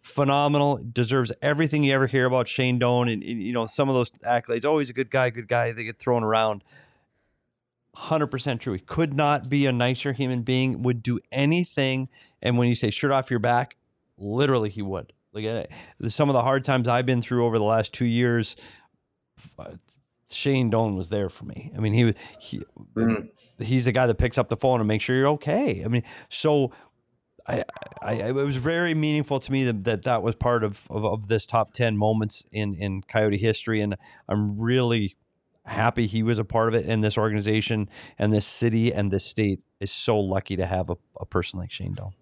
[0.00, 0.80] phenomenal.
[0.92, 4.10] Deserves everything you ever hear about Shane Doan, and, and, you know some of those
[4.26, 4.64] accolades.
[4.64, 5.72] Always a good guy, good guy.
[5.72, 6.64] They get thrown around.
[7.96, 8.72] 100% true.
[8.74, 12.08] He could not be a nicer human being, would do anything.
[12.42, 13.76] And when you say shirt off your back,
[14.18, 15.12] literally he would.
[15.32, 16.12] Look at it.
[16.12, 18.54] some of the hard times I've been through over the last two years,
[19.58, 19.72] uh,
[20.30, 21.72] Shane Doan was there for me.
[21.76, 22.62] I mean, he was he,
[22.96, 23.62] mm-hmm.
[23.62, 25.82] he's the guy that picks up the phone and makes sure you're okay.
[25.84, 26.72] I mean, so
[27.46, 27.64] I,
[28.00, 31.28] I, it was very meaningful to me that that, that was part of, of, of
[31.28, 33.80] this top 10 moments in, in Coyote history.
[33.80, 33.96] And
[34.28, 35.16] I'm really
[35.66, 36.86] happy he was a part of it.
[36.86, 40.96] And this organization and this city and this state is so lucky to have a,
[41.20, 42.12] a person like Shane Doan.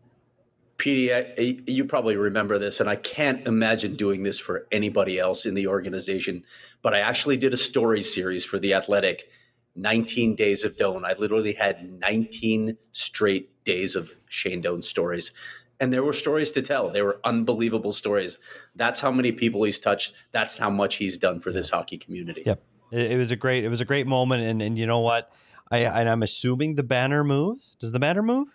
[0.78, 5.46] Petey, I, you probably remember this, and I can't imagine doing this for anybody else
[5.46, 6.44] in the organization.
[6.82, 9.28] But I actually did a story series for The Athletic
[9.76, 11.04] 19 Days of Doan.
[11.04, 15.32] I literally had 19 straight days of Shane Doan stories.
[15.78, 16.90] And there were stories to tell.
[16.90, 18.38] They were unbelievable stories.
[18.74, 20.14] That's how many people he's touched.
[20.32, 22.42] That's how much he's done for this hockey community.
[22.44, 22.62] Yep.
[22.92, 25.32] It, it was a great it was a great moment and and you know what?
[25.70, 27.76] I and I'm assuming the banner moves.
[27.80, 28.48] Does the banner move?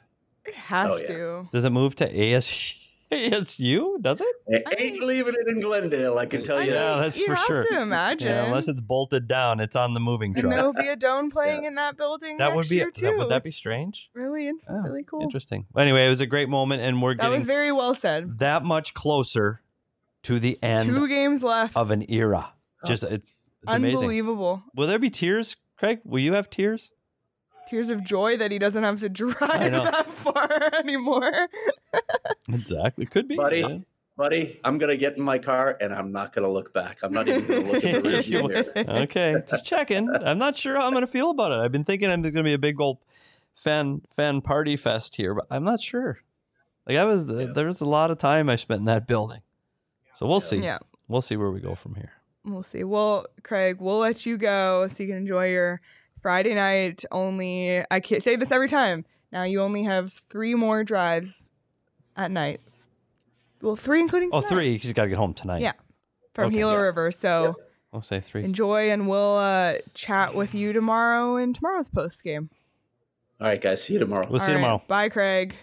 [0.45, 1.07] It has oh, yeah.
[1.07, 1.49] to.
[1.51, 2.75] Does it move to AS
[3.11, 4.01] ASU?
[4.01, 4.35] Does it?
[4.47, 6.17] It ain't leaving it in Glendale.
[6.17, 6.73] I can tell you.
[6.73, 7.65] Yeah, that's you for have sure.
[7.65, 10.45] To imagine, yeah, unless it's bolted down, it's on the moving truck.
[10.45, 11.69] And there will be a Doan playing yeah.
[11.69, 12.37] in that building.
[12.37, 12.77] That would be.
[12.77, 14.09] Year too, that, would that be strange?
[14.13, 15.21] Really, oh, really cool.
[15.21, 15.65] Interesting.
[15.77, 18.39] Anyway, it was a great moment, and we're that getting was very well said.
[18.39, 19.61] That much closer
[20.23, 20.89] to the end.
[20.89, 22.53] Two games left of an era.
[22.83, 22.87] Oh.
[22.87, 23.36] Just it's,
[23.67, 24.53] it's unbelievable.
[24.53, 24.71] Amazing.
[24.75, 25.99] Will there be tears, Craig?
[26.03, 26.91] Will you have tears?
[27.67, 29.39] tears of joy that he doesn't have to drive
[29.71, 31.31] that far anymore.
[32.49, 33.05] exactly.
[33.05, 33.35] Could be.
[33.35, 33.77] Buddy, yeah.
[34.15, 36.99] buddy, I'm going to get in my car and I'm not going to look back.
[37.03, 39.01] I'm not even going to look at the rearview mirror.
[39.03, 39.35] okay.
[39.47, 40.09] Just checking.
[40.09, 41.59] I'm not sure how I'm going to feel about it.
[41.59, 42.97] I've been thinking I'm going to be a big old
[43.55, 46.19] fan fan party fest here, but I'm not sure.
[46.87, 47.51] Like I was, yeah.
[47.53, 49.41] there was a lot of time I spent in that building.
[50.15, 50.59] So we'll see.
[50.59, 50.79] Yeah.
[51.07, 52.13] We'll see where we go from here.
[52.47, 52.83] We'll see.
[52.83, 55.81] Well, Craig, we'll let you go so you can enjoy your
[56.21, 57.83] Friday night only.
[57.91, 59.05] I can't say this every time.
[59.31, 61.51] Now you only have three more drives
[62.15, 62.61] at night.
[63.61, 64.29] Well, three including.
[64.31, 64.49] Oh, tonight.
[64.49, 65.61] three because you got to get home tonight.
[65.61, 65.73] Yeah,
[66.33, 66.57] from Okay.
[66.57, 66.79] Gila Yeah.
[66.79, 67.11] River.
[67.11, 67.55] So
[67.91, 68.43] I'll say three.
[68.43, 72.49] enjoy, and we'll uh, chat with you tomorrow in tomorrow's post game.
[73.41, 73.83] All right, guys.
[73.83, 74.27] See you tomorrow.
[74.29, 74.81] We'll see you tomorrow.
[74.87, 75.55] Bye, Craig.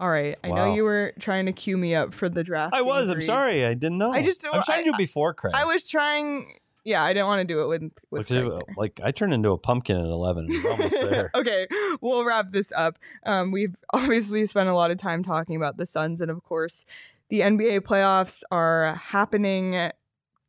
[0.00, 0.36] All right.
[0.42, 2.74] I know you were trying to cue me up for the draft.
[2.74, 3.10] I was.
[3.10, 3.64] I'm sorry.
[3.66, 4.12] I didn't know.
[4.12, 5.52] I just- I was trying to do it before Craig.
[5.54, 6.54] I was trying.
[6.82, 9.58] Yeah, I didn't want to do it with with Craig like I turned into a
[9.58, 10.46] pumpkin at 11.
[10.46, 11.30] and We're almost there.
[11.34, 11.68] okay,
[12.00, 12.98] we'll wrap this up.
[13.26, 16.86] Um, we've obviously spent a lot of time talking about the Suns, and of course,
[17.28, 19.90] the NBA playoffs are happening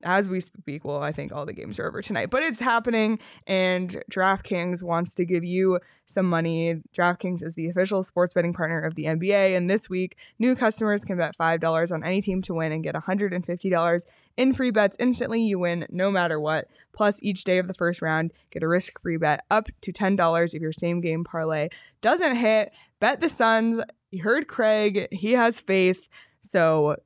[0.04, 3.20] as we speak, well, I think all the games are over tonight, but it's happening.
[3.48, 6.82] And DraftKings wants to give you some money.
[6.98, 9.56] DraftKings is the official sports betting partner of the NBA.
[9.56, 12.96] And this week, new customers can bet $5 on any team to win and get
[12.96, 14.06] $150
[14.38, 15.42] in free bets instantly.
[15.42, 16.68] You win no matter what.
[16.94, 20.54] Plus, each day of the first round, get a risk free bet up to $10
[20.54, 21.70] if your same game parlay
[22.02, 22.72] doesn't hit.
[23.00, 23.80] Bet the Suns.
[24.12, 26.10] You heard Craig, he has faith.
[26.42, 26.98] So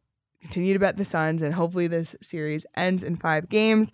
[0.46, 3.92] continue to bet the Suns, and hopefully this series ends in five games.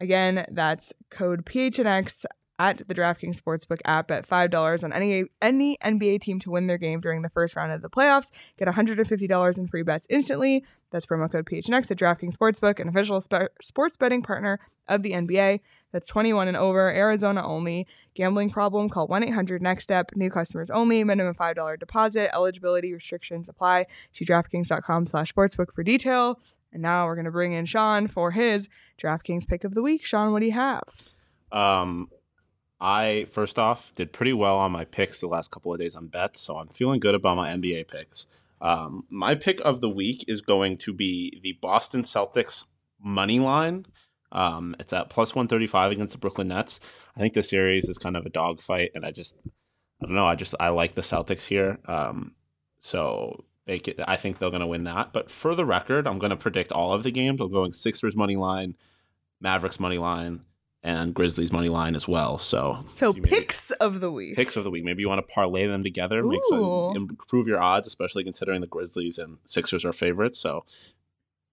[0.00, 2.24] Again, that's code PHNX
[2.58, 6.78] at the DraftKings Sportsbook app at $5 on any any NBA team to win their
[6.78, 8.30] game during the first round of the playoffs.
[8.58, 10.64] Get $150 in free bets instantly.
[10.90, 15.12] That's promo code PHNX at DraftKings Sportsbook, an official sp- sports betting partner of the
[15.12, 15.60] NBA.
[15.92, 17.86] That's 21 and over, Arizona only.
[18.14, 18.88] Gambling problem?
[18.88, 20.16] Call 1-800-NEXT-STEP.
[20.16, 21.04] New customers only.
[21.04, 22.34] Minimum $5 deposit.
[22.34, 23.86] Eligibility restrictions apply.
[24.12, 26.40] See DraftKings.com slash sportsbook for detail.
[26.72, 28.68] And now we're going to bring in Sean for his
[28.98, 30.04] DraftKings pick of the week.
[30.04, 30.82] Sean, what do you have?
[31.52, 32.08] Um,
[32.80, 36.08] I first off did pretty well on my picks the last couple of days on
[36.08, 38.26] bets, so I'm feeling good about my NBA picks.
[38.60, 42.64] Um, my pick of the week is going to be the Boston Celtics
[43.00, 43.86] money line.
[44.32, 46.80] Um, it's at plus 135 against the Brooklyn Nets.
[47.16, 49.36] I think the series is kind of a dogfight, and I just,
[50.02, 50.26] I don't know.
[50.26, 51.78] I just I like the Celtics here.
[51.86, 52.34] Um,
[52.78, 55.12] so they could, I think they're going to win that.
[55.12, 57.40] But for the record, I'm going to predict all of the games.
[57.40, 58.74] I'm going Sixers money line,
[59.40, 60.40] Mavericks money line,
[60.82, 62.38] and Grizzlies money line as well.
[62.38, 64.34] So So picks of the week.
[64.34, 64.82] picks of the week.
[64.84, 66.58] Maybe you want to parlay them together, make some,
[66.96, 70.38] improve your odds, especially considering the Grizzlies and Sixers are favorites.
[70.40, 70.64] So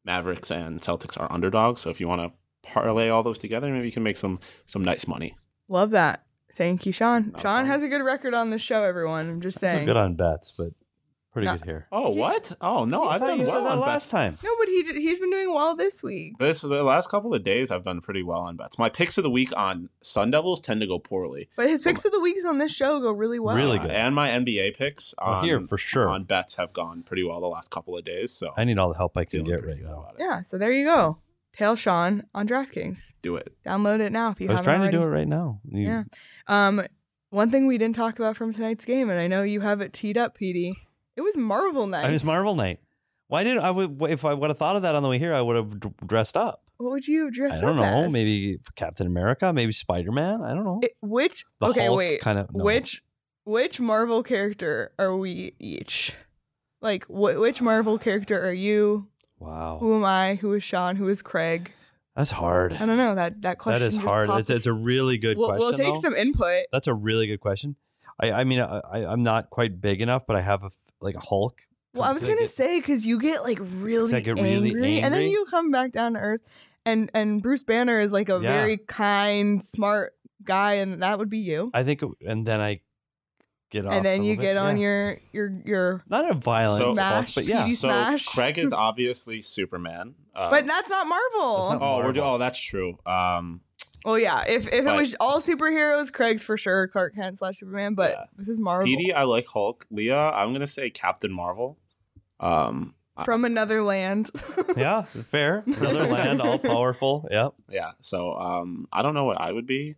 [0.05, 1.81] Mavericks and Celtics are underdogs.
[1.81, 2.31] So if you want to
[2.63, 5.35] parlay all those together, maybe you can make some some nice money.
[5.67, 6.23] Love that.
[6.53, 7.33] Thank you, Sean.
[7.41, 9.29] Sean has a good record on this show, everyone.
[9.29, 9.85] I'm just So saying.
[9.85, 10.73] good on bets, but
[11.31, 11.53] pretty No.
[11.53, 11.87] good here.
[11.91, 12.51] Oh, what?
[12.59, 14.07] Oh no, I I've thought done you said well that on last bets.
[14.09, 14.37] time.
[14.43, 16.37] No, but he did, he's been doing well this week.
[16.39, 18.77] This the last couple of days, I've done pretty well on bets.
[18.79, 21.47] My picks of the week on Sun Devils tend to go poorly.
[21.55, 23.55] But his picks of the weeks on this show go really well.
[23.55, 23.91] Really Uh, good.
[23.91, 26.09] and my NBA picks on, here, for sure.
[26.09, 28.31] on bets have gone pretty well the last couple of days.
[28.33, 29.99] So I need all the help I can feeling get right now.
[30.01, 30.23] about it.
[30.23, 31.19] Yeah, so there you go.
[31.59, 33.11] Tail Sean on DraftKings.
[33.21, 33.53] Do it.
[33.65, 34.57] Download it now if you have it.
[34.59, 34.97] I was haven't trying already.
[34.97, 35.59] to do it right now.
[35.69, 36.03] You- Yeah.
[36.47, 36.81] Um,
[37.31, 39.91] one thing we didn't talk about from tonight's game, and I know you have it
[39.91, 40.71] teed up, PD.
[41.17, 42.09] It was Marvel night.
[42.09, 42.79] It was Marvel night.
[43.27, 45.33] Why didn't I would if I would have thought of that on the way here,
[45.35, 46.63] I would have d- dressed up.
[46.77, 48.13] What would you dress I don't up know, as?
[48.13, 50.41] maybe Captain America, maybe Spider Man.
[50.41, 50.79] I don't know.
[50.81, 52.21] It- which The okay, Hulk wait.
[52.21, 52.63] kind of- no.
[52.63, 53.03] Which
[53.43, 56.13] which Marvel character are we each?
[56.81, 59.07] Like wh- which Marvel character are you?
[59.39, 60.35] Wow, Who am I?
[60.35, 60.95] Who is Sean?
[60.95, 61.71] Who is Craig?
[62.15, 62.73] that's hard.
[62.73, 63.15] I don't know.
[63.15, 64.29] That that question That is hard.
[64.31, 65.59] It's, it's a really good we'll, question.
[65.67, 66.01] we'll take though.
[66.01, 66.65] some input.
[66.71, 67.75] That's a really good question.
[68.19, 70.69] I, I mean, I, I'm not quite big enough, but I have a
[70.99, 71.61] like a Hulk.
[71.93, 75.13] Well, I was gonna get- say because you get like really, get really angry, and
[75.13, 76.41] then you come back down to earth,
[76.85, 78.51] and and Bruce Banner is like a Yeah.
[78.51, 80.13] very kind, smart
[80.43, 81.71] guy, and that would be you.
[81.73, 82.81] I think, and then I
[83.69, 83.93] get off.
[83.93, 84.81] and then you little get on Yeah.
[84.83, 86.03] your your your.
[86.09, 87.65] not a violent So- Smash, but yeah.
[87.67, 88.25] So Smash.
[88.27, 90.15] Craig is obviously Superman.
[90.35, 91.69] Uh, But that's not Marvel.
[91.69, 92.23] That's not oh, we're Marvel.
[92.23, 92.97] oh, that's true.
[93.05, 93.61] Um,
[94.05, 94.43] well, yeah.
[94.47, 97.95] If if it was all superheroes, Craig's for sure Clark Kent slash Superman.
[97.95, 98.23] But Yeah.
[98.37, 99.85] this is Marvel PD, I like Hulk.
[99.91, 101.77] Leah, I'm gonna say Captain Marvel.
[102.39, 104.29] Um, I- from another land.
[104.77, 105.63] yeah, fair.
[105.67, 107.27] Another land, all powerful.
[107.29, 107.53] Yep.
[107.69, 107.91] yeah.
[107.99, 109.95] So um, I don't know what I would be.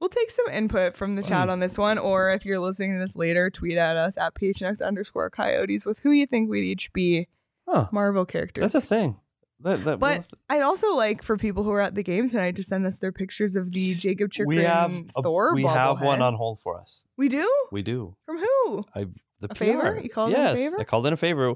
[0.00, 1.28] We'll take some input from the Mm.
[1.28, 4.34] chat on this one, or if you're listening to this later, tweet at us at
[4.34, 7.28] PHNX underscore coyotes with who you think we'd each be
[7.68, 7.88] Huh.
[7.90, 8.72] Marvel characters.
[8.72, 9.16] That's a thing.
[9.60, 12.62] That, that, But I'd also like for people who are at the game tonight to
[12.62, 16.20] send us their pictures of the Jakob Chychrun we have a, Thor we have one
[16.20, 17.06] on hold for us.
[17.16, 17.50] We do?
[17.72, 18.16] We do.
[18.26, 18.82] From who?
[18.94, 19.06] I
[19.40, 19.98] the A favor?
[20.02, 20.76] You called in a yes, favor?
[20.78, 21.54] I called in a favor,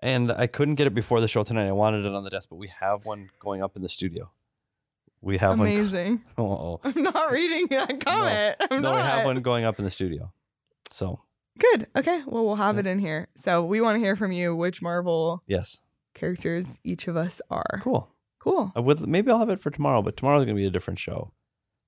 [0.00, 1.68] and I couldn't get it before the show tonight.
[1.68, 4.30] I wanted it on the desk, but we have one going up in the studio.
[5.22, 6.22] We have Amazing.
[6.34, 6.48] one.
[6.48, 8.56] Oh, I'm not reading that comment.
[8.70, 8.96] I'm no, not.
[8.96, 10.32] we have one going up in the studio.
[10.90, 11.20] So
[11.58, 11.86] Good.
[11.96, 12.22] Okay.
[12.26, 13.28] Well, we'll have it in here.
[13.36, 15.82] So we want to hear from you which Marvel yes,
[16.14, 17.80] characters each of us are.
[17.82, 18.08] cool.
[18.40, 18.72] Cool.
[18.74, 20.98] Uh, I would maybe I'll have it for tomorrow, but tomorrow's gonna be a different
[20.98, 21.32] show.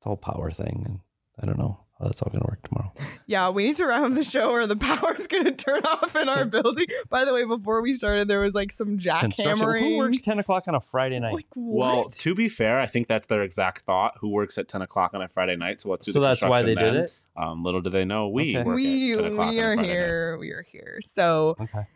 [0.03, 1.01] The whole power thing, and
[1.41, 2.93] I don't know how that's all gonna work tomorrow.
[3.27, 6.15] Yeah, we need to wrap up the show or the power's going to turn off
[6.17, 6.87] in our building.
[7.09, 9.47] By the way, before we started, there was like some Construction.
[9.47, 9.81] jackhammering.
[9.81, 11.33] Who works ten o'clock on a Friday night?
[11.35, 14.15] Like, Well, to be fair, I think that's their exact thought.
[14.21, 15.81] Who works at 10 o'clock on a Friday night?
[15.81, 17.19] So let's do so the that's why they construction did it.
[17.37, 18.65] Um, little do they know, we Okay.
[18.65, 19.95] work we at 10 o'clock we on a are Friday night.
[19.95, 20.37] here.
[20.39, 20.99] We are here.
[21.03, 21.87] So Okay.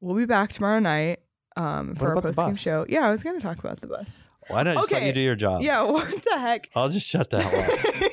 [0.00, 1.20] we'll be back tomorrow night
[1.56, 2.84] um, for our about post game show.
[2.88, 4.28] Yeah, I was going to talk about the bus.
[4.48, 5.62] Why don't just let you do your job?
[5.62, 6.68] Yeah, what the heck?
[6.74, 7.60] I'll just shut the hell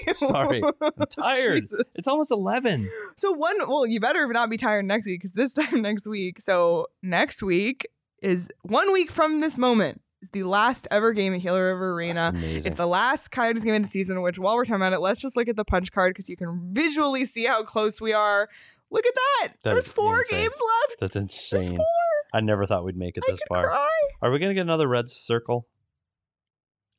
[0.09, 0.15] up.
[0.15, 0.61] Sorry.
[0.81, 1.63] I'm tired.
[1.63, 1.81] Jesus.
[1.95, 2.89] It's almost eleven.
[3.17, 6.39] So one, well, you better not be tired next week because this time next week.
[6.41, 7.87] So next week
[8.21, 10.01] is one week from this moment.
[10.21, 12.33] is the last ever game at Gila River Arena.
[12.35, 15.19] It's the last Coyotes game of the season, which while we're talking about it, let's
[15.21, 18.49] just look at the punch card because you can visually see how close we are.
[18.91, 19.47] Look at that.
[19.63, 20.39] That There's four insane.
[20.41, 20.55] games
[20.89, 20.99] left.
[20.99, 21.77] That's insane.
[21.77, 21.85] four.
[22.33, 23.67] I never thought we'd make it I this far.
[23.67, 23.87] cry.
[24.21, 25.67] Are we gonna get another red circle?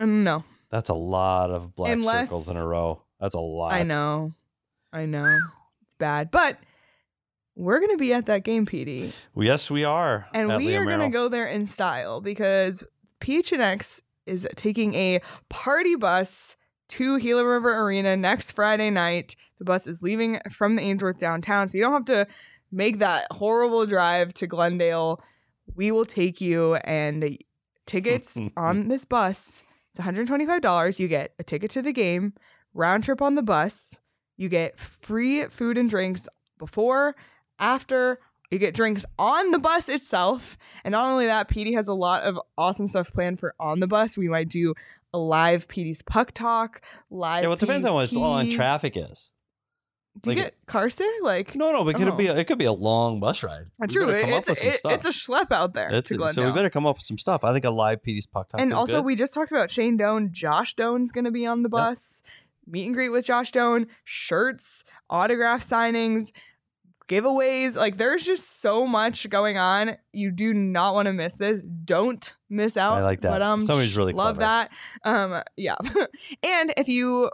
[0.00, 0.44] Mm, no.
[0.70, 3.02] That's a lot of black Unless- circles in a row.
[3.20, 3.72] That's a lot.
[3.72, 4.32] I know.
[4.92, 5.38] I know.
[5.82, 6.30] It's bad.
[6.30, 6.58] But
[7.54, 9.12] we're going to be at that game, PD.
[9.34, 10.26] Well, yes, we are.
[10.32, 12.82] And we are going to go there in style because
[13.20, 16.56] PHNX is taking a party bus
[16.90, 19.36] to Gila River Arena next Friday night.
[19.58, 22.26] The bus is leaving from the Ainsworth downtown, so you don't have to
[22.72, 25.20] make that horrible drive to Glendale.
[25.74, 27.38] We will take you and
[27.86, 29.62] tickets on this bus.
[29.94, 30.98] It's $125.
[30.98, 32.34] You get a ticket to the game,
[32.74, 33.98] round trip on the bus.
[34.36, 36.28] You get free food and drinks
[36.58, 37.16] before,
[37.58, 38.18] after.
[38.50, 40.58] You get drinks on the bus itself.
[40.82, 43.86] And not only that, PD has a lot of awesome stuff planned for on the
[43.86, 44.16] bus.
[44.16, 44.74] We might do
[45.12, 47.42] a live PD's Puck Talk, live.
[47.42, 49.30] Yeah, well, it depends on what PD's long traffic is.
[50.22, 51.06] Do you get car sick?
[51.22, 52.12] Like No, no, but could Oh.
[52.16, 53.66] be a, it could be a long bus ride.
[53.82, 56.52] Uh, True, it- it's with it- it's a schlep out there It's- to so we
[56.52, 57.44] better come up with some stuff.
[57.44, 58.60] I think a live PD's puck talk.
[58.60, 59.04] and also, good.
[59.04, 60.30] we just talked about Shane Doan.
[60.32, 62.22] Josh Doan's going to be on the bus.
[62.66, 66.30] Meet and greet with Josh Doan, shirts, autograph signings,
[67.08, 67.74] giveaways.
[67.76, 69.96] Like, there's just so much going on.
[70.12, 71.62] You do not want to miss this.
[71.62, 72.98] Don't miss out.
[72.98, 73.30] I like that.
[73.30, 74.68] But um, Somebody's really love clever.
[75.04, 75.08] that.
[75.08, 75.76] Um, yeah.
[76.42, 77.30] and if you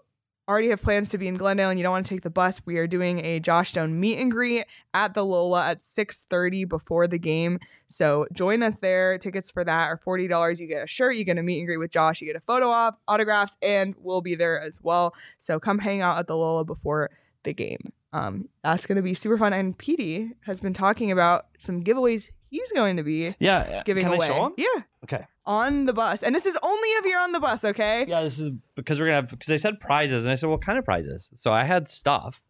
[0.49, 2.61] already have plans to be in Glendale and you don't want to take the bus,
[2.64, 7.07] we are doing a Josh Doan meet and greet at the Lola at 6:30 before
[7.07, 7.59] the game.
[7.86, 9.18] So join us there.
[9.18, 10.61] Tickets for that are $40.
[10.61, 12.40] You get a shirt, you get a meet and greet with Josh, you get a
[12.40, 15.14] photo op, autographs, and we'll be there as well.
[15.38, 17.11] So come hang out at the Lola before
[17.42, 17.92] the game.
[18.12, 19.52] Um, that's gonna be super fun.
[19.52, 23.82] And Petey has been talking about some giveaways he's going to be yeah.
[23.84, 24.26] giving can away.
[24.26, 24.52] I show 'em?
[24.57, 24.82] Yeah.
[25.04, 25.26] Okay.
[25.44, 26.22] On the bus.
[26.22, 28.04] And this is only if you're on the bus, okay?
[28.09, 30.62] Yeah, this is because we're gonna have because they said prizes, and I said, what
[30.62, 31.30] kind of prizes?
[31.36, 32.42] So I had stuff.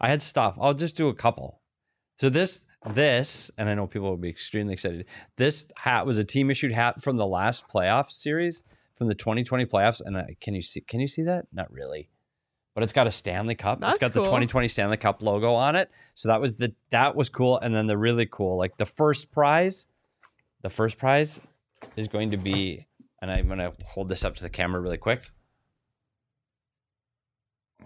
[0.00, 0.56] I had stuff.
[0.60, 1.60] I'll just do a couple.
[2.16, 5.06] So this this, and I know people will be extremely excited.
[5.36, 8.62] This hat was a team issued hat from the last playoff series,
[8.96, 10.02] from the 2020 playoffs.
[10.04, 10.82] And I, can you see?
[10.82, 11.46] Can you see that?
[11.52, 12.10] Not really.
[12.74, 13.80] But it's got a Stanley Cup.
[13.80, 15.90] That's it's got the 2020 Stanley Cup logo on it.
[16.14, 17.58] So that was the that was cool.
[17.58, 19.86] And then the really cool, like the first prize,
[20.62, 21.40] the first prize
[21.96, 22.86] is going to be,
[23.22, 25.30] and I'm gonna hold this up to the camera really quick.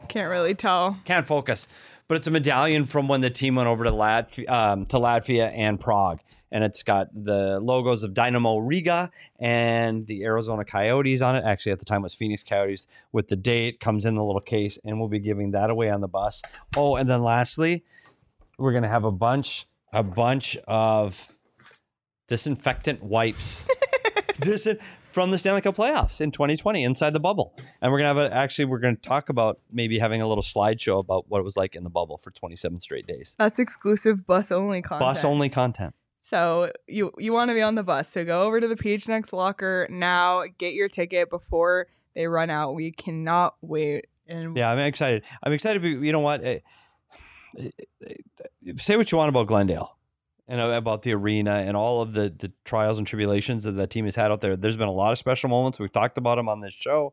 [0.09, 0.97] Can't really tell.
[1.05, 1.67] Can't focus,
[2.09, 5.53] but it's a medallion from when the team went over to Latvia, um, to Latvia
[5.55, 11.37] and Prague, and it's got the logos of Dynamo Riga and the Arizona Coyotes on
[11.37, 11.45] it.
[11.45, 12.87] Actually, at the time it was Phoenix Coyotes.
[13.13, 16.01] With the date comes in the little case, and we'll be giving that away on
[16.01, 16.41] the bus.
[16.77, 17.85] Oh, and then lastly,
[18.57, 21.31] we're gonna have a bunch, a bunch of
[22.27, 23.67] disinfectant wipes.
[24.41, 24.81] Disin-
[25.11, 27.55] from the Stanley Cup playoffs in 2020 inside the bubble.
[27.81, 30.29] And we're going to have a, actually, we're going to talk about maybe having a
[30.29, 33.35] little slideshow about what it was like in the bubble for 27 straight days.
[33.39, 35.01] That's exclusive bus only content.
[35.01, 35.95] Bus only content.
[36.21, 38.11] So you you want to be on the bus.
[38.11, 42.75] So go over to the PHNX locker now, get your ticket before they run out.
[42.75, 44.09] We cannot wait.
[44.27, 45.25] And Yeah, I'm excited.
[45.43, 45.83] I'm excited.
[45.83, 46.45] You know what?
[46.45, 46.59] Eh,
[47.59, 47.71] eh,
[48.07, 49.98] eh, Say what you want about Glendale
[50.49, 53.87] and uh, about the arena and all of the, the trials and tribulations that the
[53.87, 54.57] team has had out there.
[54.57, 55.79] There's been a lot of special moments.
[55.79, 57.13] We've talked about them on this show.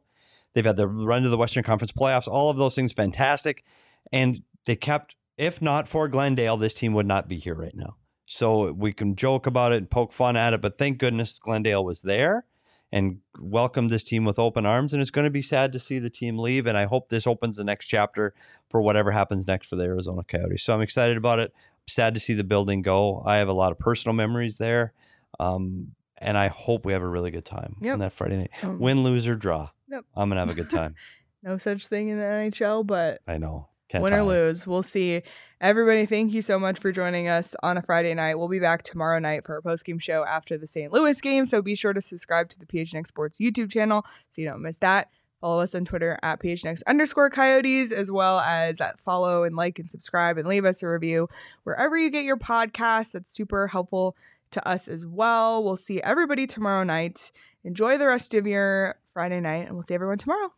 [0.53, 2.27] They've had the run to the Western Conference playoffs.
[2.27, 3.65] All of those things fantastic.
[4.11, 7.97] And they kept, if not for Glendale, this team would not be here right now.
[8.25, 11.86] So we can joke about it and poke fun at it, but thank goodness Glendale
[11.86, 12.45] was there
[12.91, 14.93] and welcomed this team with open arms.
[14.93, 16.65] And it's going to be sad to see the team leave.
[16.65, 18.33] And I hope this opens the next chapter
[18.69, 20.63] for whatever happens next for the Arizona Coyotes.
[20.63, 21.53] So I'm excited about it.
[21.88, 23.21] Sad to see the building go.
[23.25, 24.93] I have a lot of personal memories there.
[25.39, 27.93] Um, and I hope we have a really good time Yep.
[27.93, 28.51] on that Friday night.
[28.63, 29.69] Um, Win, lose, or draw.
[29.89, 30.05] Yep.
[30.15, 30.95] I'm going to have a good time.
[31.43, 33.67] no such thing in the NHL, but I know.
[33.88, 35.21] Can't win or lose, we'll see.
[35.61, 38.36] Everybody, thank you so much for joining us on a Friday night.
[38.36, 40.91] We'll be back tomorrow night for a post game show after the St.
[40.91, 41.45] Louis game.
[41.45, 44.79] So be sure to subscribe to the PHNX Sports YouTube channel so you don't miss
[44.79, 45.09] that.
[45.45, 49.87] Follow us on Twitter at PHNX underscore coyotes, as well as follow and like and
[49.87, 51.29] subscribe and leave us a review
[51.65, 53.11] wherever you get your podcast.
[53.11, 54.15] That's super helpful
[54.49, 55.63] to us as well.
[55.63, 57.31] We'll see everybody tomorrow night.
[57.63, 60.51] Enjoy the rest of your Friday night, and we'll see everyone tomorrow.